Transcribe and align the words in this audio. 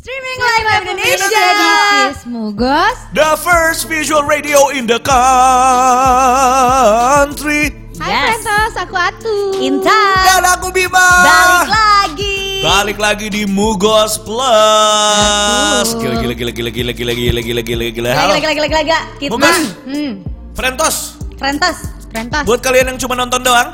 Streaming 0.00 0.40
live 0.40 0.80
Indonesia. 0.80 1.28
This 2.08 2.24
Mugos. 2.24 2.96
The 3.12 3.36
first 3.36 3.84
visual 3.84 4.24
radio 4.24 4.72
in 4.72 4.88
the 4.88 4.96
country. 5.04 5.20
Hai 8.00 8.08
Yes. 8.08 8.40
Frentos, 8.40 8.80
aku 8.80 8.96
Atu. 8.96 9.60
Intan. 9.60 10.24
Dan 10.24 10.56
aku 10.56 10.72
Bima. 10.72 11.04
Balik 11.04 11.68
lagi. 11.68 12.64
Balik 12.64 12.96
lagi 12.96 13.28
di 13.28 13.44
Mugos 13.44 14.16
Plus. 14.24 15.88
Gila 16.00 16.16
gila 16.16 16.32
gila 16.32 16.48
gila 16.48 16.72
gila 16.72 16.92
gila 16.96 17.12
gila 17.12 17.40
gila 17.44 17.60
gila 17.60 17.92
gila. 17.92 18.16
Halo. 18.16 18.40
Lagi 18.40 18.56
lagi 18.56 18.60
lagi 18.64 18.72
lagi 18.80 18.96
kita 19.20 19.36
Mugos. 19.36 19.84
Hmm, 19.84 20.24
Frentos. 20.56 21.20
Rentas. 21.36 21.76
Frentos. 22.08 22.48
Buat 22.48 22.64
kalian 22.64 22.96
yang 22.96 22.96
cuma 23.04 23.20
nonton 23.20 23.44
doang, 23.44 23.68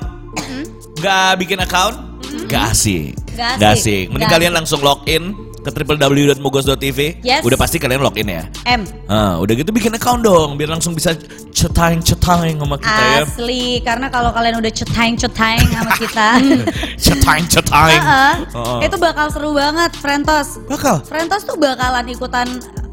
nggak 0.98 1.38
bikin 1.38 1.62
account, 1.62 2.18
nggak 2.50 2.74
asik. 2.74 3.14
Nggak 3.30 3.78
asik. 3.78 4.10
asik. 4.10 4.10
Mending 4.10 4.26
kalian 4.26 4.58
langsung 4.58 4.82
login 4.82 5.54
ke 5.66 5.74
www.mugos.tv. 5.74 7.26
Yes. 7.26 7.42
Udah 7.42 7.58
pasti 7.58 7.82
kalian 7.82 7.98
login 7.98 8.30
ya. 8.30 8.46
M. 8.62 8.86
Ah, 9.10 9.42
udah 9.42 9.52
gitu 9.58 9.74
bikin 9.74 9.90
account 9.98 10.22
dong, 10.22 10.54
biar 10.54 10.70
langsung 10.70 10.94
bisa 10.94 11.18
cetaing-cetaing 11.50 12.62
sama 12.62 12.78
kita 12.78 13.02
ya. 13.02 13.22
Asli, 13.26 13.82
karena 13.82 14.06
kalau 14.06 14.30
kalian 14.30 14.62
udah 14.62 14.70
cetaing-cetaing 14.70 15.66
sama 15.74 15.92
kita, 15.98 16.28
Cetaing-cetaing. 17.06 18.02
Heeh. 18.02 18.34
Oh. 18.54 18.78
itu 18.78 18.94
bakal 19.02 19.26
seru 19.34 19.50
banget, 19.58 19.90
Frentos. 19.98 20.62
Bakal 20.70 21.02
Frentos 21.02 21.42
tuh 21.42 21.58
bakalan 21.58 22.06
ikutan 22.06 22.46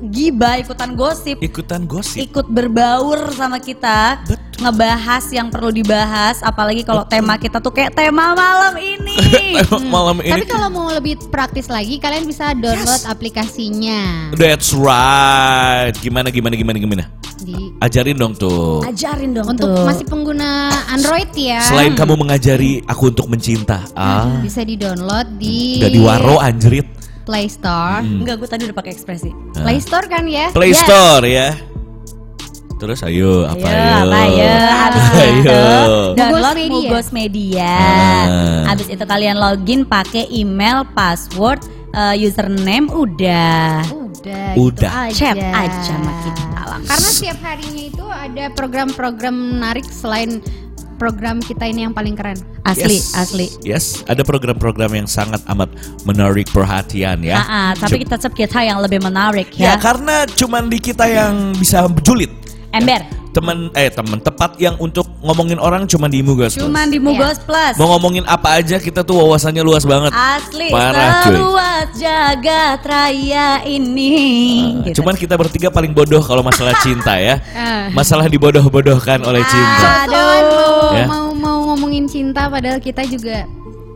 gibah, 0.09 0.59
ikutan 0.59 0.93
gosip, 0.93 1.39
ikutan 1.39 1.87
gosip. 1.87 2.19
ikut 2.19 2.47
berbaur 2.47 3.31
sama 3.31 3.57
kita, 3.57 4.19
Betul. 4.27 4.67
ngebahas 4.67 5.23
yang 5.31 5.47
perlu 5.47 5.71
dibahas, 5.71 6.43
apalagi 6.43 6.83
kalau 6.83 7.07
tema 7.07 7.39
kita 7.39 7.59
tuh 7.59 7.71
kayak 7.71 7.95
tema 7.95 8.35
malam 8.35 8.75
ini. 8.75 9.15
Malam 9.93 10.25
ini. 10.25 10.33
Tapi 10.33 10.45
kalau 10.49 10.67
mau 10.73 10.89
lebih 10.89 11.29
praktis 11.29 11.69
lagi, 11.69 12.01
kalian 12.01 12.25
bisa 12.25 12.57
download 12.57 13.05
Yes. 13.05 13.05
aplikasinya 13.05 14.33
That's 14.33 14.73
right. 14.73 15.93
Gimana 16.01 16.33
gimana 16.33 16.57
gimana 16.57 16.77
gimana? 16.81 17.05
di 17.43 17.75
Ajarin 17.83 18.15
dong 18.15 18.33
tuh. 18.33 18.79
Ajarin 18.87 19.35
dong 19.35 19.45
untuk 19.51 19.67
tuh. 19.67 19.83
masih 19.83 20.07
pengguna 20.07 20.71
Android 20.87 21.27
ya. 21.35 21.59
Selain 21.61 21.91
kamu 21.91 22.15
mengajari 22.15 22.79
aku 22.87 23.11
untuk 23.11 23.27
mencinta. 23.27 23.83
Ah. 23.93 24.39
bisa 24.39 24.63
di-download 24.63 25.37
di 25.37 25.83
Gak 25.83 25.91
di 25.91 25.99
waro 25.99 26.39
anjrit. 26.39 26.87
Play 27.23 27.47
Store. 27.47 27.99
Enggak, 27.99 28.35
gue 28.37 28.47
tadi 28.47 28.63
udah 28.65 28.75
pakai 28.75 28.91
ekspresi. 28.91 29.31
Play 29.53 29.79
Store 29.79 30.05
kan 30.05 30.23
ya? 30.25 30.51
Play 30.51 30.71
Yes. 30.71 30.79
Store 30.79 31.23
ya. 31.23 31.55
Terus 32.73 32.99
ayo 33.01 33.47
apa 33.47 33.63
Ayo, 33.63 33.79
ayo? 33.79 33.95
apa 34.03 34.17
ayo? 34.19 34.51
Abis 34.83 35.05
Ayo. 35.15 35.31
itu 35.31 35.59
download 36.13 36.43
Mugos 36.43 36.53
Media. 36.53 36.73
Mugos 36.75 37.07
Media. 37.09 37.75
Ah. 38.67 38.71
Abis 38.71 38.87
itu 38.89 39.03
kalian 39.03 39.35
login 39.37 39.81
pakai 39.83 40.27
email, 40.27 40.83
password, 40.91 41.63
eh, 41.91 42.15
username 42.19 42.91
udah. 42.91 43.87
Udah, 43.87 44.51
Udah. 44.55 44.55
gitu 44.55 44.83
aja. 44.83 45.15
Chat 45.15 45.37
aja 45.39 45.79
sama 45.81 46.11
kita 46.21 46.43
langsung. 46.65 46.89
Karena 46.89 47.07
setiap 47.09 47.39
harinya 47.41 47.83
itu 47.85 48.05
ada 48.05 48.43
program-program 48.51 49.31
menarik 49.55 49.83
selain 49.85 50.43
program 50.93 51.37
kita 51.37 51.65
ini 51.65 51.83
yang 51.83 51.91
paling 51.91 52.13
keren. 52.13 52.37
Asli, 52.61 52.97
Yes. 52.97 53.13
asli. 53.13 53.47
Yes, 53.61 53.85
ada 54.05 54.21
program-program 54.21 54.93
yang 54.95 55.07
sangat 55.07 55.43
amat 55.45 55.67
menarik 56.03 56.47
perhatian 56.49 57.19
ya. 57.19 57.37
Ah, 57.37 57.43
ah, 57.43 57.69
tapi 57.73 58.01
kita 58.01 58.15
tetap 58.15 58.31
kita 58.31 58.61
yang 58.61 58.79
lebih 58.79 58.99
menarik 58.99 59.51
ya 59.53 59.73
ya. 59.73 59.73
karena 59.75 60.23
cuman 60.25 60.67
di 60.67 60.77
kita 60.77 61.05
yang 61.05 61.51
bisa 61.53 61.83
julid. 62.01 62.29
Ember. 62.71 63.01
Temen 63.33 63.73
eh 63.73 63.89
temen 63.89 64.21
tepat 64.21 64.61
yang 64.61 64.77
untuk 64.77 65.09
ngomongin 65.17 65.57
orang 65.57 65.89
cuman 65.89 66.05
di 66.05 66.21
Mugos. 66.21 66.53
Plus. 66.53 66.61
Cuman 66.61 66.85
di 66.85 67.01
Mugos 67.01 67.41
Plus. 67.41 67.73
Mau 67.81 67.97
ngomongin 67.97 68.21
apa 68.25 68.61
aja 68.61 68.77
kita 68.77 69.01
tuh 69.01 69.17
wawasannya 69.17 69.65
luas 69.65 69.81
banget. 69.83 70.13
Asli, 70.13 70.69
Parah, 70.69 71.25
cuy. 71.25 71.33
seluas 71.33 71.87
jagat 71.97 72.85
raya 72.85 73.65
ini. 73.65 74.13
Gitu. 74.85 75.01
Cuman 75.01 75.17
kita 75.17 75.33
bertiga 75.33 75.73
paling 75.73 75.89
bodoh 75.91 76.21
kalau 76.21 76.45
masalah 76.45 76.77
cinta 76.79 77.17
ya. 77.17 77.41
Ah. 77.53 77.89
Masalah 77.89 78.29
dibodoh-bodohkan 78.29 79.21
oleh 79.23 79.41
cinta. 79.43 80.05
Aduh. 80.05 80.42
Ya. 80.91 81.07
mau 81.07 81.31
mau 81.31 81.57
ngomongin 81.71 82.05
cinta 82.05 82.51
padahal 82.51 82.83
kita 82.83 83.07
juga 83.07 83.47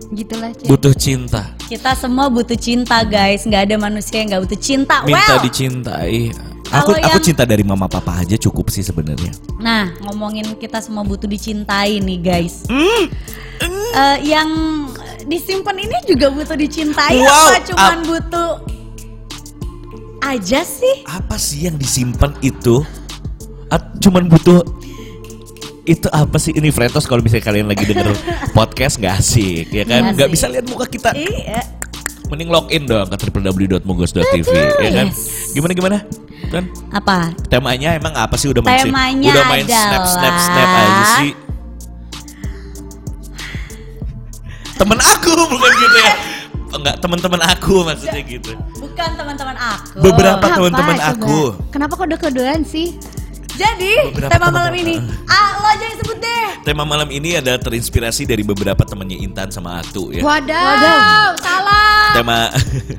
gitulah. 0.07 0.55
Cek. 0.55 0.71
Butuh 0.71 0.93
cinta. 0.95 1.51
Kita 1.67 1.91
semua 1.93 2.31
butuh 2.31 2.55
cinta 2.55 3.03
guys, 3.03 3.43
nggak 3.43 3.67
ada 3.67 3.75
manusia 3.75 4.23
yang 4.23 4.31
nggak 4.31 4.43
butuh 4.47 4.59
cinta. 4.59 5.03
Minta 5.03 5.35
well, 5.35 5.43
dicintai. 5.43 6.31
Aku 6.67 6.91
Kalau 6.91 6.99
aku 6.99 7.19
yang- 7.19 7.23
cinta 7.23 7.43
dari 7.43 7.63
mama 7.63 7.87
papa 7.87 8.23
aja 8.23 8.35
cukup 8.35 8.67
sih 8.67 8.83
sebenarnya. 8.83 9.31
nah 9.57 9.87
ngomongin 10.03 10.51
kita 10.59 10.79
semua 10.79 11.03
butuh 11.03 11.27
dicintai 11.27 11.99
nih 11.99 12.19
guys. 12.19 12.67
Hmm. 12.67 13.07
Eh, 13.97 14.17
yang 14.27 14.47
disimpan 15.25 15.75
ini 15.79 15.97
juga 16.05 16.27
butuh 16.29 16.53
dicintai 16.53 17.17
Wow, 17.17 17.25
apa 17.25 17.57
cuman 17.65 17.97
ap- 17.97 18.05
butuh 18.05 18.49
aja 20.21 20.61
sih? 20.61 21.07
Apa 21.07 21.39
sih 21.39 21.65
yang 21.67 21.79
disimpan 21.79 22.35
itu? 22.39 22.83
Cuman 23.99 24.27
butuh 24.27 24.63
itu 25.87 26.07
apa 26.11 26.35
sih? 26.35 26.51
Ini 26.51 26.67
Fretos 26.69 27.07
kalau 27.07 27.23
misalnya 27.23 27.47
kalian 27.47 27.67
lagi 27.71 27.87
denger 27.87 28.11
podcast 28.57 28.99
nggak 28.99 29.13
asik 29.17 29.71
ya 29.71 29.87
kan? 29.87 30.11
Nggak 30.13 30.29
bisa 30.29 30.51
lihat 30.51 30.67
muka 30.67 30.85
kita. 30.85 31.15
Iya. 31.15 31.63
mending 32.27 32.51
login 32.51 32.83
dong 32.83 33.07
ke 33.07 33.15
www.mugos.tv 33.31 34.51
ya 34.83 34.91
kan? 34.91 35.07
Yes. 35.07 35.55
gimana 35.55 35.71
gimana? 35.71 35.97
Kan? 36.51 36.67
Apa? 36.91 37.31
temanya 37.47 37.95
emang 37.95 38.11
apa 38.19 38.35
sih 38.35 38.51
udah 38.51 38.59
main 38.59 38.83
Temanya 38.83 39.31
udah 39.31 39.45
main 39.47 39.63
snap 39.63 40.03
snap 40.03 40.35
snap 40.35 40.67
adalah- 40.67 40.83
aja 40.91 41.03
sih. 41.23 41.31
Temen 44.75 44.99
aku 44.99 45.31
bukan 45.55 45.71
gitu 45.71 45.97
ya? 46.03 46.13
Enggak 46.67 46.95
teman-teman 46.99 47.41
aku 47.47 47.75
maksudnya 47.87 48.21
gitu. 48.27 48.51
Bukan 48.75 49.09
teman-teman 49.15 49.55
aku. 49.55 49.97
beberapa 50.03 50.43
Apa 50.43 50.55
teman-teman 50.59 50.99
aku. 50.99 51.39
Kenapa 51.71 51.95
kok 51.95 52.11
udah 52.11 52.19
sih? 52.67 52.91
Jadi 53.57 53.91
Beberapa 54.07 54.31
tema 54.31 54.47
malam 54.49 54.73
ini, 54.75 54.95
ah, 55.25 55.49
lo 55.55 55.67
aja 55.67 55.83
yang 55.83 55.97
sebut 55.97 56.17
deh. 56.17 56.45
tema 56.61 56.83
malam 56.83 57.09
ini 57.09 57.33
ada 57.33 57.57
terinspirasi 57.57 58.23
dari 58.23 58.41
beberapa 58.41 58.81
temannya 58.81 59.17
Intan 59.19 59.49
sama 59.49 59.79
Atu 59.79 60.11
ya 60.11 60.21
Wadaw, 60.21 61.33
salah. 61.35 62.13
tema 62.13 62.39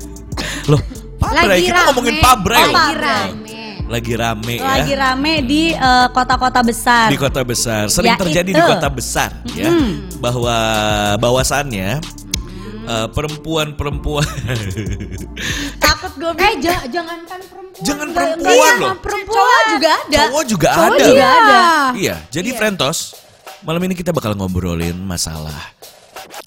loh 0.69 0.81
Pabrai 1.15 1.47
Lagi 1.53 1.63
kita 1.65 1.75
rame. 1.75 1.87
ngomongin 1.87 2.15
Pabrai 2.19 2.59
Oh, 2.59 2.67
loh. 2.67 2.75
Lagi 2.75 2.95
rame. 2.95 3.57
lagi 3.89 4.13
rame 4.15 4.55
Lagi 4.59 4.93
ya 4.93 4.97
rame 5.01 5.33
di 5.41 5.61
eh, 5.71 6.07
kota-kota 6.09 6.59
besar. 6.61 7.07
di 7.07 7.17
kota 7.17 7.41
besar 7.41 7.87
sering 7.87 8.11
Ya 8.11 8.17
terjadi 8.17 8.49
di 8.49 8.53
itu. 8.53 8.67
kota 8.67 8.87
besar 8.87 9.29
ya 9.49 9.71
bahwa 10.17 10.55
bahwasannya 11.17 11.97
eh, 12.89 13.07
perempuan-perempuan 13.07 14.25
Takut 15.77 16.11
gue 16.11 16.31
Eh, 16.35 16.53
ja- 16.59 16.85
jangankan 16.85 17.39
perempuan. 17.41 17.81
jangan 17.81 18.07
perempuan 18.09 18.41
nggak 18.41 18.79
loh 18.81 18.97
perempuan. 18.99 19.37
Cowok 19.37 19.61
juga 19.69 19.89
ada. 19.95 20.19
cowok 20.25 20.43
juga 20.45 20.69
Cowok 20.69 20.89
ada 20.91 21.05
juga 21.05 21.25
ada. 21.29 21.59
iya 21.95 22.15
jadi 22.27 22.49
Frentos 22.51 22.97
malam 23.61 23.81
ini 23.81 23.93
kita 23.93 24.09
bakal 24.09 24.33
ngobrolin 24.33 24.97
masalah 24.97 25.55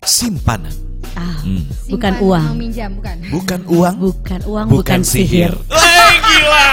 simpanan 0.02 0.72
Ah, 1.12 1.44
Hmm. 1.44 1.68
bukan 1.86 2.08
Simpan, 2.10 2.24
uang. 2.24 2.44
Mau 2.46 2.56
minjam, 2.56 2.88
bukan. 2.90 3.16
bukan 3.28 3.60
uang 3.68 3.96
Bukan 4.00 4.40
uang, 4.44 4.66
bukan, 4.66 5.00
sihir. 5.04 5.52
Wah, 5.68 6.08
gila 6.16 6.68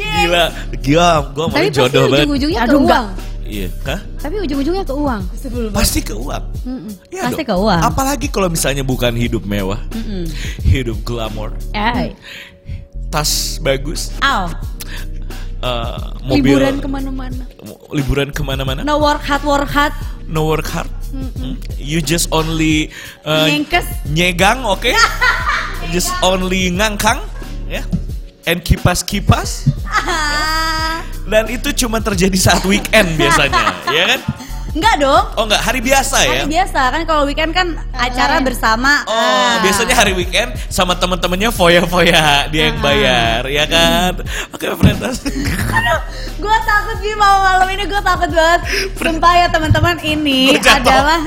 gila 0.00 0.44
gila 0.80 1.08
gue 1.28 1.44
mau 1.44 1.52
Tapi 1.52 1.68
pasti 1.68 1.76
jodoh 1.76 2.04
banget 2.06 2.16
ujung-ujungnya 2.24 2.58
ke 2.58 2.64
Aduh, 2.64 2.80
enggak. 2.80 3.04
Iya 3.44 3.68
Hah? 3.84 4.00
Tapi 4.18 4.40
ujung-ujungnya 4.40 4.82
ke 4.82 4.92
uang. 4.92 5.22
pasti 5.70 6.00
ke 6.00 6.12
uang 6.12 6.44
Mm-mm. 6.64 6.92
Iya 7.08 7.28
Pasti 7.28 7.42
dong. 7.42 7.48
ke 7.48 7.56
uang. 7.56 7.80
apalagi 7.82 8.26
kalau 8.26 8.48
misalnya 8.48 8.80
bukan 8.80 9.12
hidup 9.12 9.42
mewah 9.42 9.78
Mm-mm. 9.90 10.24
hidup 10.62 10.96
glamor 11.02 11.52
Eh, 11.70 12.16
tas 13.08 13.30
bagus 13.58 14.10
Aw, 14.18 14.48
eh, 15.60 15.98
mobil 16.24 16.56
Liburan 16.56 16.76
ke 16.78 16.88
mana-mana. 16.88 17.44
liburan 17.88 18.28
ke 18.28 18.40
mana-mana 18.40 18.80
no 18.80 18.98
work 18.98 19.22
hard, 19.22 19.44
work 19.44 19.68
hard. 19.68 19.94
no 20.24 20.44
work 20.44 20.66
hard 20.66 20.90
Hmm. 21.14 21.54
you 21.78 22.02
just 22.02 22.26
only 22.28 22.90
uh, 23.22 23.46
Nyengkes. 23.46 23.86
nyegang 24.10 24.66
oke 24.66 24.90
just 25.94 26.10
only 26.20 26.66
ngangkang 26.68 27.22
ya 27.64 27.86
and 28.42 28.58
kipas 28.60 29.00
kipas 29.00 29.70
dan 31.24 31.48
itu 31.48 31.68
cuma 31.76 31.98
terjadi 31.98 32.36
saat 32.36 32.62
weekend 32.62 33.14
biasanya 33.14 33.62
ya 33.96 34.04
kan 34.08 34.20
Enggak 34.74 34.98
dong. 34.98 35.24
oh 35.38 35.46
enggak 35.46 35.62
hari 35.62 35.78
biasa 35.78 36.16
ya 36.20 36.30
Hari 36.34 36.50
biasa 36.50 36.80
kan 36.90 37.02
kalau 37.06 37.22
weekend 37.24 37.54
kan 37.54 37.78
acara 37.94 38.42
bersama. 38.42 39.06
Oh, 39.06 39.14
Ah. 39.14 39.62
biasanya 39.62 39.94
hari 39.94 40.10
weekend 40.12 40.50
sama 40.66 40.98
teman-temannya 40.98 41.54
foya-foya 41.54 42.50
dia 42.50 42.74
yang 42.74 42.82
bayar, 42.82 43.46
ya 43.46 43.70
kan? 43.70 44.18
Oke, 44.50 44.66
Frentas. 44.74 45.22
Gue 46.34 46.56
takut 46.60 46.96
sih 46.98 47.14
mau 47.14 47.38
malam 47.38 47.70
ini 47.70 47.86
gue 47.86 48.02
takut 48.02 48.26
banget. 48.26 48.60
Sumpah 48.98 49.32
ya 49.36 49.46
teman-teman 49.46 49.94
ini 50.02 50.50
Berjatuh. 50.50 50.82
adalah 50.82 51.20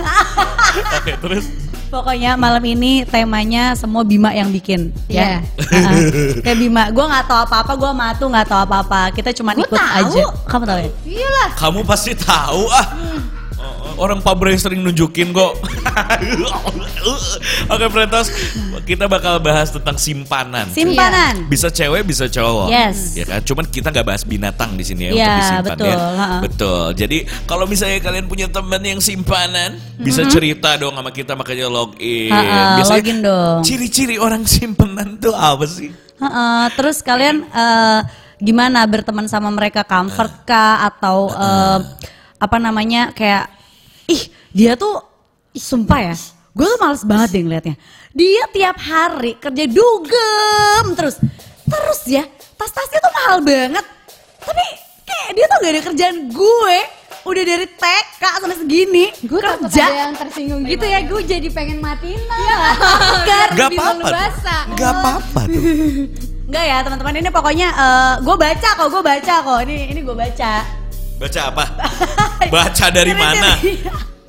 Oke, 0.99 1.13
terus 1.15 1.45
pokoknya 1.87 2.35
malam 2.35 2.63
ini 2.67 3.07
temanya 3.07 3.73
semua 3.73 4.03
Bima 4.03 4.35
yang 4.35 4.51
bikin 4.51 4.91
ya. 5.07 5.39
Iya. 5.39 5.39
Heeh. 5.71 5.99
Kayak 6.43 6.57
Bima, 6.59 6.83
gue 6.91 7.05
nggak 7.07 7.25
tahu 7.25 7.39
apa-apa, 7.47 7.71
gue 7.79 7.91
matu 7.95 8.25
nggak 8.27 8.47
tahu 8.47 8.59
apa-apa. 8.67 9.01
Kita 9.15 9.31
cuma 9.33 9.55
ikut 9.55 9.71
tahu. 9.71 9.99
aja. 10.03 10.23
Kamu 10.47 10.63
tahu 10.67 10.79
ya? 10.83 10.91
Iyalah. 11.07 11.49
kamu 11.55 11.79
pasti 11.87 12.11
tahu 12.13 12.61
ah. 12.69 12.85
Oh. 12.93 13.36
Orang 13.97 14.21
Pak 14.21 14.35
Bray 14.37 14.55
sering 14.55 14.85
nunjukin 14.85 15.33
kok. 15.33 15.57
Oke, 17.73 17.85
Frentos, 17.89 18.29
kita 18.85 19.09
bakal 19.09 19.41
bahas 19.41 19.73
tentang 19.73 19.97
simpanan. 19.97 20.69
Simpanan. 20.69 21.49
Bisa 21.49 21.67
cewek, 21.67 22.05
bisa 22.05 22.29
cowok. 22.29 22.69
Yes. 22.69 23.17
Ya 23.17 23.25
kan? 23.25 23.41
Cuman 23.41 23.65
kita 23.65 23.89
nggak 23.89 24.05
bahas 24.05 24.21
binatang 24.21 24.77
di 24.77 24.85
sini 24.85 25.09
ya 25.09 25.11
Iya, 25.11 25.17
untuk 25.17 25.41
disimpan 25.41 25.65
betul, 25.73 25.89
ya. 25.89 25.97
ha-ha. 25.97 26.37
Betul. 26.45 26.83
Jadi 26.93 27.17
kalau 27.49 27.65
misalnya 27.65 27.99
kalian 27.99 28.25
punya 28.29 28.47
teman 28.47 28.81
yang 28.85 29.01
simpanan, 29.01 29.81
bisa 29.97 30.21
cerita 30.29 30.77
dong 30.77 30.93
sama 30.93 31.09
kita 31.09 31.33
makanya 31.33 31.65
login. 31.65 32.29
Biasanya 32.77 33.01
login 33.01 33.19
dong. 33.25 33.59
Ciri-ciri 33.65 34.15
orang 34.21 34.45
simpanan 34.45 35.17
tuh 35.17 35.33
apa 35.33 35.65
sih? 35.65 35.89
Heeh, 36.17 36.63
terus 36.77 37.01
kalian 37.01 37.45
eh, 37.45 37.99
gimana 38.37 38.85
berteman 38.85 39.25
sama 39.25 39.49
mereka 39.49 39.81
comfort 39.81 40.45
kah 40.45 40.85
atau 40.85 41.33
eh, 41.33 41.79
apa 42.37 42.57
namanya 42.61 43.09
kayak 43.17 43.49
ih 44.07 44.21
dia 44.55 44.73
tuh 44.79 45.03
ih, 45.53 45.61
sumpah 45.61 45.99
ya 46.11 46.15
gue 46.57 46.65
tuh 46.65 46.79
males 46.81 47.05
banget 47.05 47.29
deh 47.37 47.41
ngeliatnya. 47.45 47.75
Dia 48.17 48.43
tiap 48.49 48.81
hari 48.81 49.37
kerja 49.37 49.69
dugem 49.69 50.85
terus. 50.97 51.21
Terus 51.69 51.99
ya 52.09 52.25
tas-tasnya 52.57 52.97
tuh 52.97 53.13
mahal 53.13 53.37
banget. 53.45 53.85
Tapi 54.41 54.65
kayak 55.05 55.29
dia 55.37 55.45
tuh 55.45 55.57
gak 55.61 55.71
ada 55.77 55.81
kerjaan 55.85 56.17
gue. 56.33 56.79
Udah 57.27 57.43
dari 57.43 57.67
TK 57.67 58.23
sampai 58.39 58.55
segini 58.55 59.11
Gue 59.27 59.43
takut 59.43 59.67
kerja. 59.67 59.83
ada 59.83 59.99
yang 59.99 60.15
tersinggung 60.15 60.63
gitu 60.63 60.85
ya, 60.87 61.03
gue 61.03 61.21
jadi 61.27 61.47
pengen 61.51 61.83
matiin 61.83 62.23
lah. 62.23 62.39
Kan? 63.27 63.47
Gak 63.53 63.69
apa-apa. 63.75 64.23
Gak 64.73 64.91
apa-apa 64.95 65.41
tuh. 65.51 65.63
Enggak 66.47 66.65
ya 66.71 66.77
teman-teman 66.87 67.13
ini 67.19 67.29
pokoknya 67.29 67.67
gue 68.23 68.35
baca 68.39 68.69
kok 68.81 68.87
gue 68.89 69.01
baca 69.03 69.33
kok. 69.43 69.59
Ini 69.67 69.75
ini 69.93 69.99
gue 70.01 70.15
baca 70.15 70.51
Baca 71.17 71.41
apa? 71.49 71.65
Baca 72.53 72.85
dari 72.93 73.13
Karena 73.13 73.33
mana? 73.33 73.51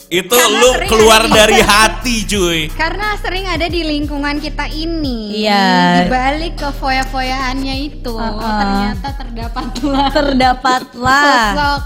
Itu 0.08 0.32
Karena 0.32 0.56
lu 0.56 0.70
keluar 0.88 1.22
ada 1.28 1.36
dari 1.44 1.60
hati 1.60 2.16
cuy. 2.24 2.60
Karena 2.72 3.12
sering 3.20 3.44
ada 3.44 3.68
di 3.68 3.84
lingkungan 3.84 4.40
kita 4.40 4.64
ini. 4.72 5.44
Iya. 5.44 5.68
Di 6.00 6.02
balik 6.08 6.54
ke 6.56 6.68
foya-foyaannya 6.72 7.76
itu, 7.84 8.16
Uh-uh. 8.16 8.40
ternyata 8.40 9.08
terdapatlah 9.20 10.08
terdapatlah 10.08 11.24
sosok 11.28 11.80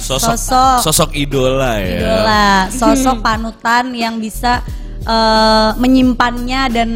Sosok, 0.00 0.32
Sosok. 0.40 0.78
sosok 0.80 1.10
idola 1.12 1.76
ya. 1.76 2.00
idola 2.00 2.48
sosok 2.72 3.20
panutan 3.26 3.92
yang 3.92 4.16
bisa 4.16 4.64
eh, 5.04 5.70
menyimpannya 5.76 6.62
dan 6.72 6.88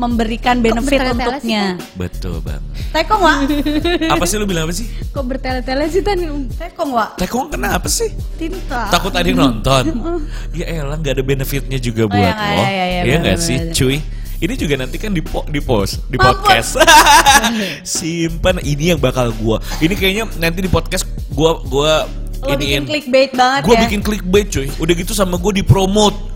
memberikan 0.00 0.56
benefit 0.58 0.96
bertele-tele 0.96 1.28
untuknya. 1.36 1.62
Betul 1.92 2.40
bang. 2.40 2.62
Tekong 2.90 3.20
wa, 3.20 3.34
Apa 4.16 4.24
sih 4.24 4.34
lu 4.34 4.48
bilang 4.48 4.64
apa 4.64 4.72
sih? 4.72 4.88
kok 5.06 5.20
bertele-tele 5.22 5.84
sih 5.86 6.00
tan 6.00 6.16
tekong 6.50 6.90
wa, 6.90 7.12
Tekong 7.14 7.52
kenapa 7.52 7.84
sih? 7.86 8.08
tinta. 8.34 8.88
Takut 8.88 9.12
ada 9.12 9.22
yang 9.22 9.36
nonton. 9.36 9.84
ya 10.50 10.64
elah 10.66 10.96
nggak 10.96 11.12
ada 11.12 11.22
benefitnya 11.22 11.76
juga 11.76 12.02
Oh, 12.02 12.10
buat 12.10 12.16
iya, 12.32 12.48
lo. 12.48 12.56
iya, 12.56 12.66
iya, 12.66 12.84
iya, 12.86 13.00
Iya 13.04 13.16
nggak 13.20 13.38
sih, 13.38 13.56
cuy? 13.70 13.96
Ini 14.40 14.54
juga 14.56 14.74
nanti 14.74 14.96
kan 14.96 15.12
di 15.12 15.20
po- 15.20 15.44
di 15.44 15.60
post, 15.60 16.00
di 16.08 16.16
Mampus. 16.16 16.32
podcast. 16.32 16.80
Simpan 17.84 18.56
ini 18.60 18.90
yang 18.90 18.98
bakal 18.98 19.30
gua. 19.34 19.60
Ini 19.78 19.92
kayaknya 19.92 20.24
nanti 20.38 20.60
di 20.60 20.70
podcast 20.70 21.04
gua 21.28 21.60
gua 21.60 22.08
Lo 22.40 22.56
bikin 22.56 22.56
iniin. 22.56 22.84
clickbait 22.88 23.30
banget 23.30 23.60
Gue 23.62 23.76
ya. 23.76 23.80
bikin 23.84 24.00
clickbait 24.00 24.48
cuy. 24.48 24.68
Udah 24.80 24.94
gitu 24.96 25.12
sama 25.12 25.36
gue 25.36 25.60
dipromot. 25.60 26.29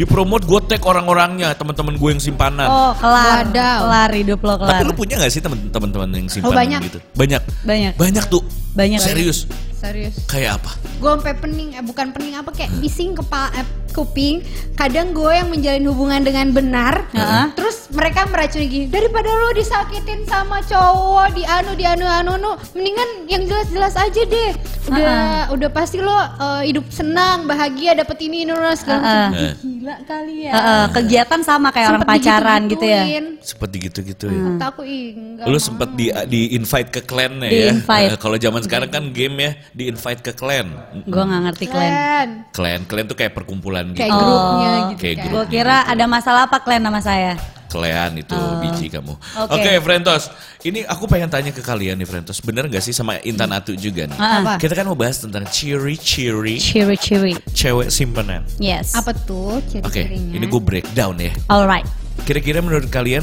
Dipromot 0.00 0.40
gue 0.40 0.60
tag 0.64 0.80
orang-orangnya, 0.80 1.52
teman-teman 1.52 1.92
gue 1.92 2.08
yang 2.08 2.22
simpanan. 2.24 2.64
Oh 2.64 2.96
kelar, 2.96 3.44
Wadaw. 3.44 3.78
kelar 3.84 4.10
hidup 4.16 4.40
lo 4.40 4.54
Tapi 4.56 4.64
kelar. 4.72 4.88
lu 4.88 4.94
punya 4.96 5.14
gak 5.20 5.28
sih 5.28 5.44
teman-teman 5.44 6.08
yang 6.08 6.24
simpanan 6.24 6.56
banyak. 6.56 6.80
gitu? 6.88 6.98
Banyak. 7.12 7.42
Banyak. 7.68 7.92
Banyak 8.00 8.24
tuh. 8.26 8.40
Banyak. 8.72 9.00
Serius. 9.00 9.46
serius 9.72 10.14
Kayak 10.26 10.60
apa? 10.60 10.76
gue 11.00 11.08
sampai 11.10 11.32
pening 11.32 11.72
eh, 11.72 11.80
bukan 11.80 12.12
pening 12.12 12.36
apa 12.36 12.52
kayak 12.52 12.68
bising 12.78 13.16
kepala 13.16 13.48
eh, 13.56 13.64
kuping 13.90 14.44
kadang 14.76 15.10
gue 15.10 15.32
yang 15.32 15.48
menjalin 15.48 15.88
hubungan 15.88 16.20
dengan 16.20 16.52
benar 16.52 17.08
Heeh. 17.10 17.56
terus 17.56 17.88
mereka 17.90 18.28
meracuni 18.28 18.68
gini 18.68 18.86
daripada 18.86 19.26
lo 19.26 19.50
disakitin 19.50 20.28
sama 20.28 20.60
cowok 20.60 21.32
di 21.32 21.42
anu 21.42 21.72
di 21.72 21.82
anu 21.82 22.04
anu 22.04 22.36
anu 22.36 22.50
mendingan 22.70 23.08
yang 23.26 23.48
jelas-jelas 23.48 23.96
aja 23.96 24.22
deh 24.22 24.52
udah 24.86 25.16
udah 25.50 25.68
pasti 25.72 25.96
lo 25.96 26.12
eh, 26.12 26.68
hidup 26.68 26.84
senang 26.92 27.48
bahagia 27.48 27.96
dapet 27.96 28.20
ini 28.20 28.44
ini 28.44 28.52
segala. 28.72 29.32
Ih, 29.32 29.52
gila 29.56 29.96
kali 30.04 30.44
ya 30.44 30.52
Heeh, 30.52 30.84
kegiatan 30.92 31.40
sama 31.40 31.72
kayak 31.72 31.88
orang 31.88 32.04
Sempet 32.04 32.20
pacaran 32.20 32.60
gitu 32.68 32.84
ya. 32.84 33.02
Seperti 33.40 33.76
gitu-gitu 33.80 34.26
ya. 34.28 34.42
Aku 34.68 34.84
enggak 34.84 35.48
Lu 35.48 35.56
mau. 35.56 35.62
sempet 35.62 35.88
di 35.96 36.12
di 36.28 36.40
invite 36.52 36.92
ke 36.92 37.00
clan 37.02 37.40
ya. 37.40 37.48
Di-invite. 37.48 38.12
Eh, 38.12 38.18
Kalau 38.20 38.36
zaman 38.36 38.59
sekarang 38.62 38.88
kan 38.88 39.04
game 39.10 39.36
ya, 39.38 39.50
di 39.70 39.88
invite 39.88 40.20
ke 40.20 40.32
clan. 40.32 40.70
Gue 41.04 41.22
nggak 41.22 41.42
ngerti 41.48 41.64
klan. 41.66 41.90
Keren. 41.90 42.28
Clan, 42.50 42.80
clan 42.84 43.04
tuh 43.06 43.16
kayak 43.16 43.32
perkumpulan 43.32 43.90
kayak 43.92 44.08
gitu. 44.08 44.24
grupnya 44.24 44.68
Oh. 44.70 44.88
gitu 44.92 45.00
Kayak 45.00 45.16
kan. 45.16 45.30
Gue 45.30 45.44
kira 45.48 45.76
ada 45.84 46.04
masalah 46.04 46.42
apa 46.46 46.60
klan 46.60 46.80
sama 46.80 47.00
saya. 47.00 47.34
Kalian 47.70 48.18
itu 48.18 48.34
biji 48.58 48.90
kamu. 48.90 49.14
Oke, 49.46 49.54
Oke. 49.54 49.70
Frentos. 49.78 50.26
Ini 50.58 50.90
aku 50.90 51.06
pengen 51.06 51.30
tanya 51.30 51.54
ke 51.54 51.62
kalian 51.62 52.02
nih, 52.02 52.08
Frentos. 52.10 52.42
Bener 52.42 52.66
gak 52.66 52.82
sih 52.82 52.90
sama 52.90 53.22
Intan 53.22 53.46
Atu 53.54 53.78
juga 53.78 54.10
nih? 54.10 54.18
Apa? 54.18 54.58
Kita 54.58 54.74
kan 54.74 54.90
mau 54.90 54.98
bahas 54.98 55.22
tentang 55.22 55.46
ciri-ciri 55.46 56.58
Ciri 56.58 56.98
ciri. 56.98 57.30
cewek 57.54 57.86
simpanan. 57.86 58.42
Yes. 58.58 58.98
apa 58.98 59.14
tuh 59.14 59.62
Oke, 59.62 59.78
ciri-cirinya 59.86 60.34
ini 60.34 60.46
gue 60.50 60.58
breakdown 60.58 61.14
ya. 61.22 61.30
Alright. 61.46 61.86
Kira-kira 62.26 62.58
menurut 62.58 62.90
kalian 62.90 63.22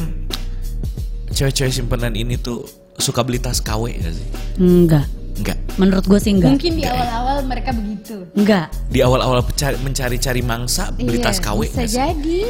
cewek-cewek 1.27 1.75
simpanan 1.75 2.15
ini 2.15 2.39
tuh 2.39 2.63
suka 2.97 3.21
beli 3.21 3.37
tas 3.37 3.59
KW 3.59 3.99
gak 3.99 4.15
sih? 4.15 4.27
Enggak. 4.57 5.05
Enggak. 5.37 5.57
Menurut 5.75 6.03
gue 6.03 6.17
sih 6.17 6.31
enggak. 6.31 6.51
mungkin 6.51 6.71
di 6.73 6.83
awal-awal 6.83 7.37
mereka 7.43 7.69
begitu 7.71 8.25
Enggak. 8.33 8.73
Di 8.87 8.99
awal-awal 8.99 9.41
pencari- 9.41 9.77
mencari-cari 9.77 10.41
mangsa 10.41 10.89
beli 10.89 11.17
Iya, 11.17 11.23
tas 11.23 11.37
KW 11.37 11.59
bisa 11.65 11.79
gak 11.79 11.89
jadi 11.93 12.41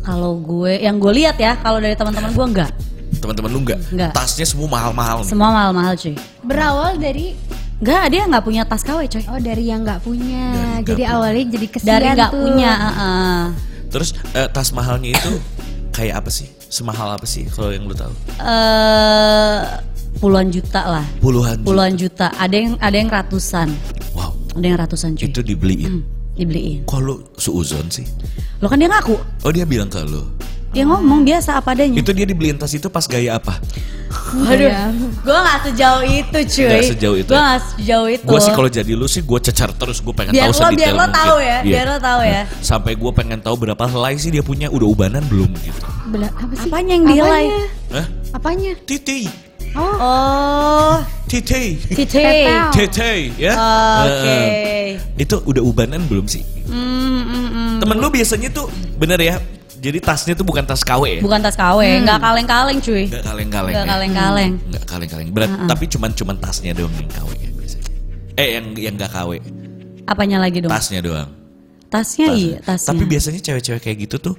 Kalau 0.00 0.32
gue, 0.36 0.72
yang 0.78 0.96
gue 0.96 1.12
lihat 1.12 1.36
ya, 1.36 1.54
kalau 1.56 1.78
dari 1.78 1.92
teman-teman 1.92 2.30
gue 2.30 2.46
enggak. 2.48 2.70
Teman-teman 3.18 3.50
lu 3.50 3.60
enggak? 3.60 3.80
Enggak. 3.88 4.12
Tasnya 4.12 4.44
semua 4.44 4.68
mahal-mahal. 4.68 5.20
Semua 5.22 5.50
mahal-mahal 5.50 5.94
cuy. 5.94 6.14
berawal 6.40 6.96
dari 6.96 7.34
Enggak, 7.78 8.04
dia 8.08 8.22
nggak 8.24 8.42
punya 8.42 8.62
tas 8.62 8.80
KW 8.80 9.06
coy. 9.06 9.22
oh 9.24 9.38
dari 9.38 9.64
yang 9.64 9.82
nggak 9.82 10.00
punya 10.00 10.50
Dari 10.80 10.82
jadi 10.84 11.02
punya. 11.02 11.14
awalnya 11.14 11.44
jadi 11.48 11.66
kesian 11.68 11.88
Dari 11.88 12.06
nggak 12.10 12.30
tuh. 12.30 12.40
punya. 12.40 12.72
heeh. 12.74 13.42
Terus 13.88 14.08
eh, 14.32 14.48
tas 14.48 14.68
mahalnya 14.70 15.10
itu 15.12 15.32
kayak 15.90 16.14
apa 16.16 16.28
sih? 16.28 16.46
Semahal 16.68 17.08
apa 17.12 17.24
sih 17.24 17.48
kalau 17.48 17.70
yang 17.70 17.84
lu 17.84 17.92
tahu? 17.92 18.12
Eh, 18.38 19.60
puluhan 20.18 20.48
juta 20.48 20.80
lah. 20.82 21.06
Puluhan. 21.18 21.56
juta. 21.56 21.66
Puluhan 21.66 21.92
juta. 21.94 22.26
Ada 22.34 22.56
yang 22.56 22.72
ada 22.78 22.96
yang 22.96 23.08
ratusan. 23.08 23.68
Wow, 24.12 24.34
Ada 24.52 24.66
yang 24.66 24.78
ratusan 24.78 25.10
cuy. 25.14 25.24
itu 25.24 25.40
dibeliin. 25.40 25.88
Hmm, 25.88 26.02
dibeliin. 26.34 26.78
Kok 26.84 26.98
lu 26.98 27.14
suuzon 27.34 27.86
sih? 27.88 28.06
Lo 28.58 28.66
kan 28.66 28.76
dia 28.76 28.86
ngaku. 28.86 29.14
Oh 29.42 29.50
dia 29.50 29.62
bilang 29.62 29.86
ke 29.86 30.02
lu. 30.02 30.26
Dia 30.68 30.84
ngomong 30.84 31.24
biasa 31.24 31.56
apa 31.56 31.72
adanya. 31.72 31.96
Itu 31.96 32.12
dia 32.12 32.24
dibeliin 32.24 32.54
tas 32.54 32.68
itu 32.70 32.86
pas 32.86 33.00
gaya 33.02 33.40
apa? 33.40 33.56
Waduh, 34.28 34.68
gue 35.18 35.38
gak 35.38 35.60
sejauh 35.64 36.02
itu 36.02 36.38
cuy. 36.44 36.68
Nggak 36.68 36.84
sejauh 36.86 37.16
itu 37.16 37.24
Gue 37.26 37.40
ya? 37.40 37.44
gak 37.46 37.60
sejauh 37.66 38.08
itu. 38.10 38.24
Gue 38.26 38.38
sih 38.38 38.52
kalau 38.52 38.68
jadi 38.68 38.92
lu 38.92 39.06
sih 39.06 39.22
gue 39.22 39.38
cecar 39.42 39.72
terus 39.72 39.98
gue 39.98 40.12
pengen 40.12 40.32
biar 40.32 40.48
tahu 40.48 40.52
lo 40.52 40.60
biar 40.60 40.68
sedetail 40.68 40.92
lo 40.92 41.00
mungkin. 41.00 41.16
tahu 41.16 41.36
ya, 41.38 41.56
Iya. 41.58 41.62
biar 41.64 41.86
lo 41.86 41.98
tahu 41.98 42.20
ya. 42.22 42.42
Sampai 42.60 42.92
gue 42.94 43.12
pengen 43.14 43.38
tahu 43.38 43.54
berapa 43.58 43.84
helai 43.86 44.14
sih 44.16 44.28
dia 44.28 44.40
punya 44.42 44.68
udah 44.68 44.84
ubanan 44.86 45.24
belum 45.24 45.48
gitu. 45.58 45.80
Bela- 46.06 46.28
apa 46.30 46.52
sih 46.54 46.68
Apanya 46.68 46.92
yang 46.94 47.04
dihilai? 47.06 47.44
Hah? 47.88 48.06
apanya 48.30 48.70
Titi, 48.82 49.24
oh 49.78 49.96
Oh, 49.98 50.96
titi, 51.26 51.78
tite. 51.86 52.06
Tetel. 52.08 52.70
tete, 52.72 53.10
ya. 53.36 53.52
Oke. 54.02 54.34
Eh, 54.34 54.88
itu 55.16 55.36
udah 55.40 55.60
ubanan 55.60 56.02
belum 56.04 56.26
sih? 56.26 56.42
Hmm, 56.64 56.82
hmm, 57.22 57.48
hmm. 57.48 57.72
Temen 57.78 57.96
lu 57.96 58.08
biasanya 58.08 58.48
tuh 58.48 58.66
bener 58.96 59.18
ya. 59.18 59.36
Jadi 59.78 59.98
tasnya 59.98 60.34
tuh 60.34 60.42
bukan 60.42 60.64
tas 60.64 60.82
KW 60.82 61.18
ya? 61.18 61.22
Bukan 61.22 61.38
tas 61.38 61.54
KW, 61.54 61.78
nggak 62.02 62.18
kaleng-kaleng 62.18 62.78
cuy. 62.80 63.06
Nggak 63.06 63.22
kaleng-kaleng 63.22 63.70
Nggak 63.70 63.86
ya? 63.86 63.90
kaleng-kaleng. 63.90 64.52
Nggak 64.66 64.84
kaleng-kaleng. 64.84 65.28
Berat, 65.30 65.50
tapi 65.66 65.84
cuman 65.86 66.10
cuman 66.12 66.36
tasnya 66.36 66.72
doang 66.72 66.90
yang 66.92 67.06
KW 67.08 67.30
ya 67.36 67.48
biasanya. 67.52 67.90
Eh 68.34 68.48
yang 68.52 68.66
yang 68.74 68.94
nggak 68.98 69.12
KW, 69.12 69.30
Apanya 70.04 70.38
lagi 70.38 70.58
dong? 70.58 70.70
tasnya 70.70 70.98
doang. 70.98 71.30
tasnya 71.88 72.26
Tasnya. 72.26 72.28
iya, 72.34 72.56
tasnya. 72.60 72.88
Tapi 72.90 73.02
biasanya 73.06 73.40
cewek-cewek 73.40 73.80
kayak 73.80 73.98
gitu 74.02 74.16
tuh 74.18 74.34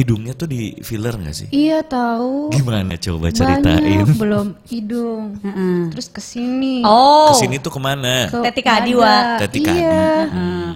hidungnya 0.00 0.32
tuh 0.32 0.46
di 0.46 0.60
filler 0.80 1.14
nggak 1.14 1.34
sih? 1.34 1.48
iya 1.50 1.80
tahu 1.80 2.48
Gimana 2.50 2.96
coba 2.96 3.28
ceritain? 3.28 3.62
banyak 3.78 4.16
belum 4.16 4.46
hidung 4.64 5.36
Heeh. 5.38 5.78
terus 5.88 6.08
ke 6.08 6.18
sini 6.18 6.80
Oh, 6.82 7.30
Ke 7.30 7.38
sini 7.38 7.56
tuh 7.56 7.68
ke 7.68 7.78
mana? 7.78 8.26
ke 8.26 8.40
Teti 8.42 8.62
Kadi, 8.62 8.92
dada. 8.92 9.00
Wa. 9.00 9.16
Teti 9.38 9.58
Kadi. 9.60 9.76
iya 9.76 10.08
Hmm. 10.26 10.72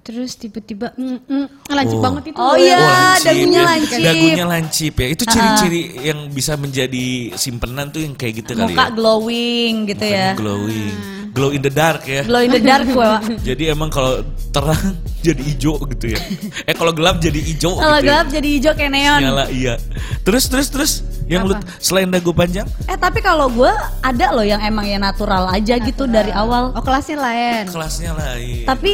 terus 0.00 0.34
tiba-tiba 0.34 0.96
mm, 0.96 1.20
mm, 1.22 1.46
lancip 1.68 1.98
Oh. 1.98 2.02
banget 2.02 2.22
itu 2.26 2.38
Oh, 2.38 2.56
iya. 2.56 2.80
lancip 2.80 3.26
dagunya 3.26 3.52
ya. 3.54 3.68
lancip. 3.68 3.98
Dagunya 4.00 4.44
lancip 4.46 4.94
ya. 4.94 5.06
Itu 5.06 5.22
ciri-ciri 5.22 5.80
yang 6.02 6.18
bisa 6.30 6.56
menjadi 6.56 7.06
simpenan 7.34 7.88
tuh 7.88 8.00
yang 8.00 8.14
kayak 8.14 8.40
gitu 8.40 8.56
kali 8.56 8.72
muka 8.72 8.84
ya. 8.84 8.88
glowing 8.90 9.74
gitu 9.84 10.00
Mukanya 10.00 10.24
ya. 10.24 10.32
glowing. 10.32 10.96
Glow 11.38 11.54
in 11.54 11.62
the 11.62 11.70
dark 11.70 12.02
ya. 12.02 12.26
Glow 12.26 12.42
in 12.42 12.50
the 12.50 12.58
dark 12.58 12.82
gue. 12.84 13.10
Jadi 13.54 13.70
emang 13.70 13.88
kalau 13.88 14.26
terang 14.50 14.98
jadi 15.18 15.38
hijau 15.38 15.78
gitu 15.86 16.10
ya. 16.10 16.20
Eh 16.64 16.72
kalau 16.72 16.90
gelap 16.90 17.18
jadi 17.18 17.36
hijau 17.36 17.74
Kalau 17.74 17.98
gitu. 17.98 18.06
ya. 18.06 18.22
gelap 18.22 18.26
jadi 18.32 18.48
hijau 18.48 18.72
kayak 18.74 18.90
neon. 18.90 19.20
Nyala 19.22 19.44
iya. 19.50 19.74
Terus 20.22 20.46
terus 20.46 20.66
terus 20.66 20.92
yang 21.26 21.44
lu 21.44 21.54
selain 21.78 22.08
dagu 22.08 22.32
panjang? 22.32 22.64
Eh 22.86 22.96
tapi 22.96 23.20
kalau 23.20 23.46
gue 23.46 23.68
ada 24.00 24.26
loh 24.32 24.42
yang 24.42 24.58
emang 24.58 24.82
ya 24.82 24.96
natural 24.96 25.46
aja 25.46 25.76
gitu 25.76 26.06
dari 26.06 26.32
awal. 26.32 26.72
oh 26.72 26.80
kelasnya 26.80 27.18
lain 27.18 27.64
Kelasnya 27.68 28.12
lain. 28.14 28.64
Tapi 28.64 28.92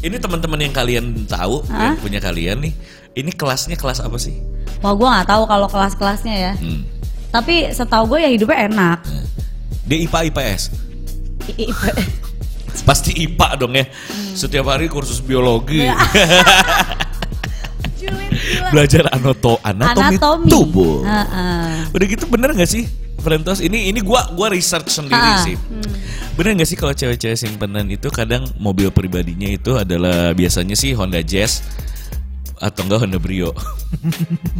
Ini 0.00 0.16
teman-teman 0.16 0.56
yang 0.58 0.72
kalian 0.72 1.28
tahu, 1.28 1.60
Hah? 1.68 1.92
yang 1.92 2.00
punya 2.00 2.18
kalian 2.18 2.56
nih, 2.64 2.72
ini 3.14 3.30
kelasnya 3.30 3.76
kelas 3.76 4.00
apa 4.00 4.16
sih? 4.16 4.32
Wah 4.80 4.96
gue 4.96 5.04
nggak 5.04 5.28
tahu 5.28 5.44
kalau 5.44 5.68
kelas-kelasnya 5.68 6.34
ya. 6.34 6.52
Hmm. 6.56 6.88
Tapi 7.28 7.68
setahu 7.70 8.08
gue 8.10 8.24
ya 8.24 8.30
hidupnya 8.32 8.64
enak. 8.66 8.98
Dia 9.84 9.98
IPA 10.00 10.20
IPS. 10.32 10.62
Pasti 12.80 13.12
IPA 13.14 13.48
dong 13.56 13.74
ya. 13.74 13.84
Setiap 14.32 14.66
hari 14.68 14.86
kursus 14.86 15.20
biologi. 15.20 15.84
Ya. 15.84 15.96
Belajar 18.70 19.10
anoto 19.10 19.58
anatomi, 19.60 20.16
Anatomi. 20.16 20.48
tubuh. 20.48 21.02
Heeh. 21.02 21.90
Udah 21.90 22.06
gitu 22.06 22.24
bener 22.26 22.54
gak 22.54 22.70
sih? 22.70 22.86
Frentos 23.20 23.60
ini 23.60 23.92
ini 23.92 24.00
gua 24.00 24.32
gua 24.32 24.48
research 24.48 24.88
sendiri 24.88 25.18
Ah. 25.36 25.42
sih. 25.44 25.58
Bener 26.34 26.56
gak 26.56 26.64
sih 26.64 26.78
kalau 26.78 26.94
cewek-cewek 26.94 27.36
simpenan 27.36 27.84
itu 27.86 28.08
kadang 28.08 28.48
mobil 28.56 28.88
pribadinya 28.88 29.44
itu 29.46 29.76
adalah 29.76 30.32
biasanya 30.32 30.72
sih 30.72 30.94
Honda 30.94 31.20
Jazz 31.20 31.60
atau 32.56 32.86
enggak 32.86 33.04
Honda 33.04 33.18
Brio. 33.18 33.52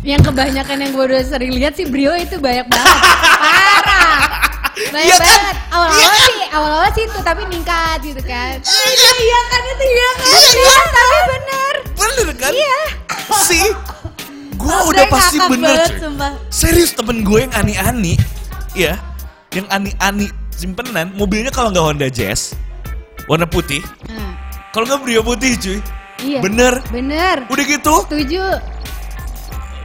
Yang 0.02 0.28
kebanyakan 0.28 0.76
yang 0.76 0.90
gue 0.90 1.04
udah 1.06 1.22
sering 1.22 1.52
lihat 1.52 1.72
sih 1.72 1.87
Brio 1.87 2.12
itu 2.12 2.37
banyak 2.37 2.66
banget. 2.66 2.96
Parah. 3.40 4.50
Banyak 4.82 5.04
Iya 5.04 5.16
kan? 5.16 5.28
banget. 5.30 5.56
Awal-awal 5.70 6.16
sih, 6.18 6.40
awal-awal 6.50 6.88
sih 6.90 7.04
itu 7.04 7.18
tapi 7.20 7.42
ningkat 7.46 7.99
gitu 8.00 8.22
kan. 8.22 8.56
Iya 8.58 9.40
kan 9.46 9.62
itu 9.66 9.84
iya 9.87 10.08
kan. 10.10 10.28
Iya, 10.32 10.76
tapi 10.88 11.16
bener. 11.28 11.75
bener 11.92 12.28
kan? 12.34 12.52
Iya. 12.52 12.78
Sih. 13.42 13.68
Gua 14.54 14.72
Saya 14.75 14.84
udah 14.87 15.04
pasti 15.08 15.37
bener 15.42 15.56
banget, 15.72 15.88
cuy. 15.88 16.00
sumpah. 16.02 16.32
Serius 16.50 16.90
temen 16.92 17.16
gue 17.20 17.38
yang 17.40 17.54
ani-ani, 17.54 18.14
ya, 18.75 19.00
yang 19.50 19.64
ani-ani 19.68 20.28
simpenan, 20.52 21.12
mobilnya 21.14 21.49
kalau 21.49 21.68
nggak 21.68 21.80
Honda 21.82 22.08
Jazz, 22.08 22.52
warna 23.25 23.44
putih, 23.44 23.80
Hmm. 24.04 24.37
kalau 24.70 24.84
nggak 24.84 25.00
Brio 25.00 25.22
putih 25.22 25.56
cuy. 25.56 25.78
Iya. 26.20 26.44
Bener. 26.44 26.84
Bener. 26.90 27.49
Udah 27.49 27.64
gitu, 27.64 28.04
Setuju. 28.04 28.44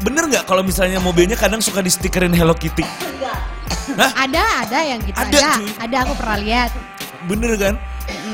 bener 0.02 0.28
nggak 0.28 0.44
kalau 0.44 0.60
misalnya 0.60 1.00
mobilnya 1.00 1.34
kadang 1.34 1.64
suka 1.64 1.80
di 1.80 1.88
stikerin 1.88 2.36
Hello 2.36 2.52
Kitty? 2.52 2.84
Hah? 3.96 4.12
Ada, 4.26 4.44
ada 4.66 4.80
yang 4.82 5.00
gitu. 5.06 5.18
Ada, 5.18 5.38
Ada, 5.38 5.50
cuy. 5.58 5.70
ada, 5.78 5.98
aku 6.04 6.14
pernah 6.18 6.38
lihat. 6.42 6.70
Bener 7.26 7.52
kan? 7.58 7.76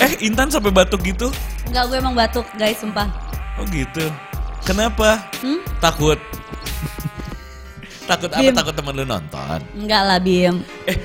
Eh 0.03 0.11
Intan 0.23 0.51
sampai 0.51 0.71
batuk 0.71 0.99
gitu? 1.03 1.31
Enggak 1.67 1.83
gue 1.87 1.97
emang 1.99 2.15
batuk 2.15 2.43
guys 2.55 2.79
sumpah. 2.79 3.07
Oh 3.55 3.63
gitu. 3.71 4.11
Kenapa? 4.63 5.23
Hmm? 5.39 5.59
Takut. 5.79 6.19
takut 8.09 8.29
apa? 8.31 8.41
Bim. 8.43 8.53
Takut 8.55 8.73
temen 8.75 8.93
lu 8.95 9.05
nonton. 9.07 9.59
Enggak 9.75 10.01
lah 10.03 10.19
Bim. 10.19 10.59
Eh, 10.87 10.97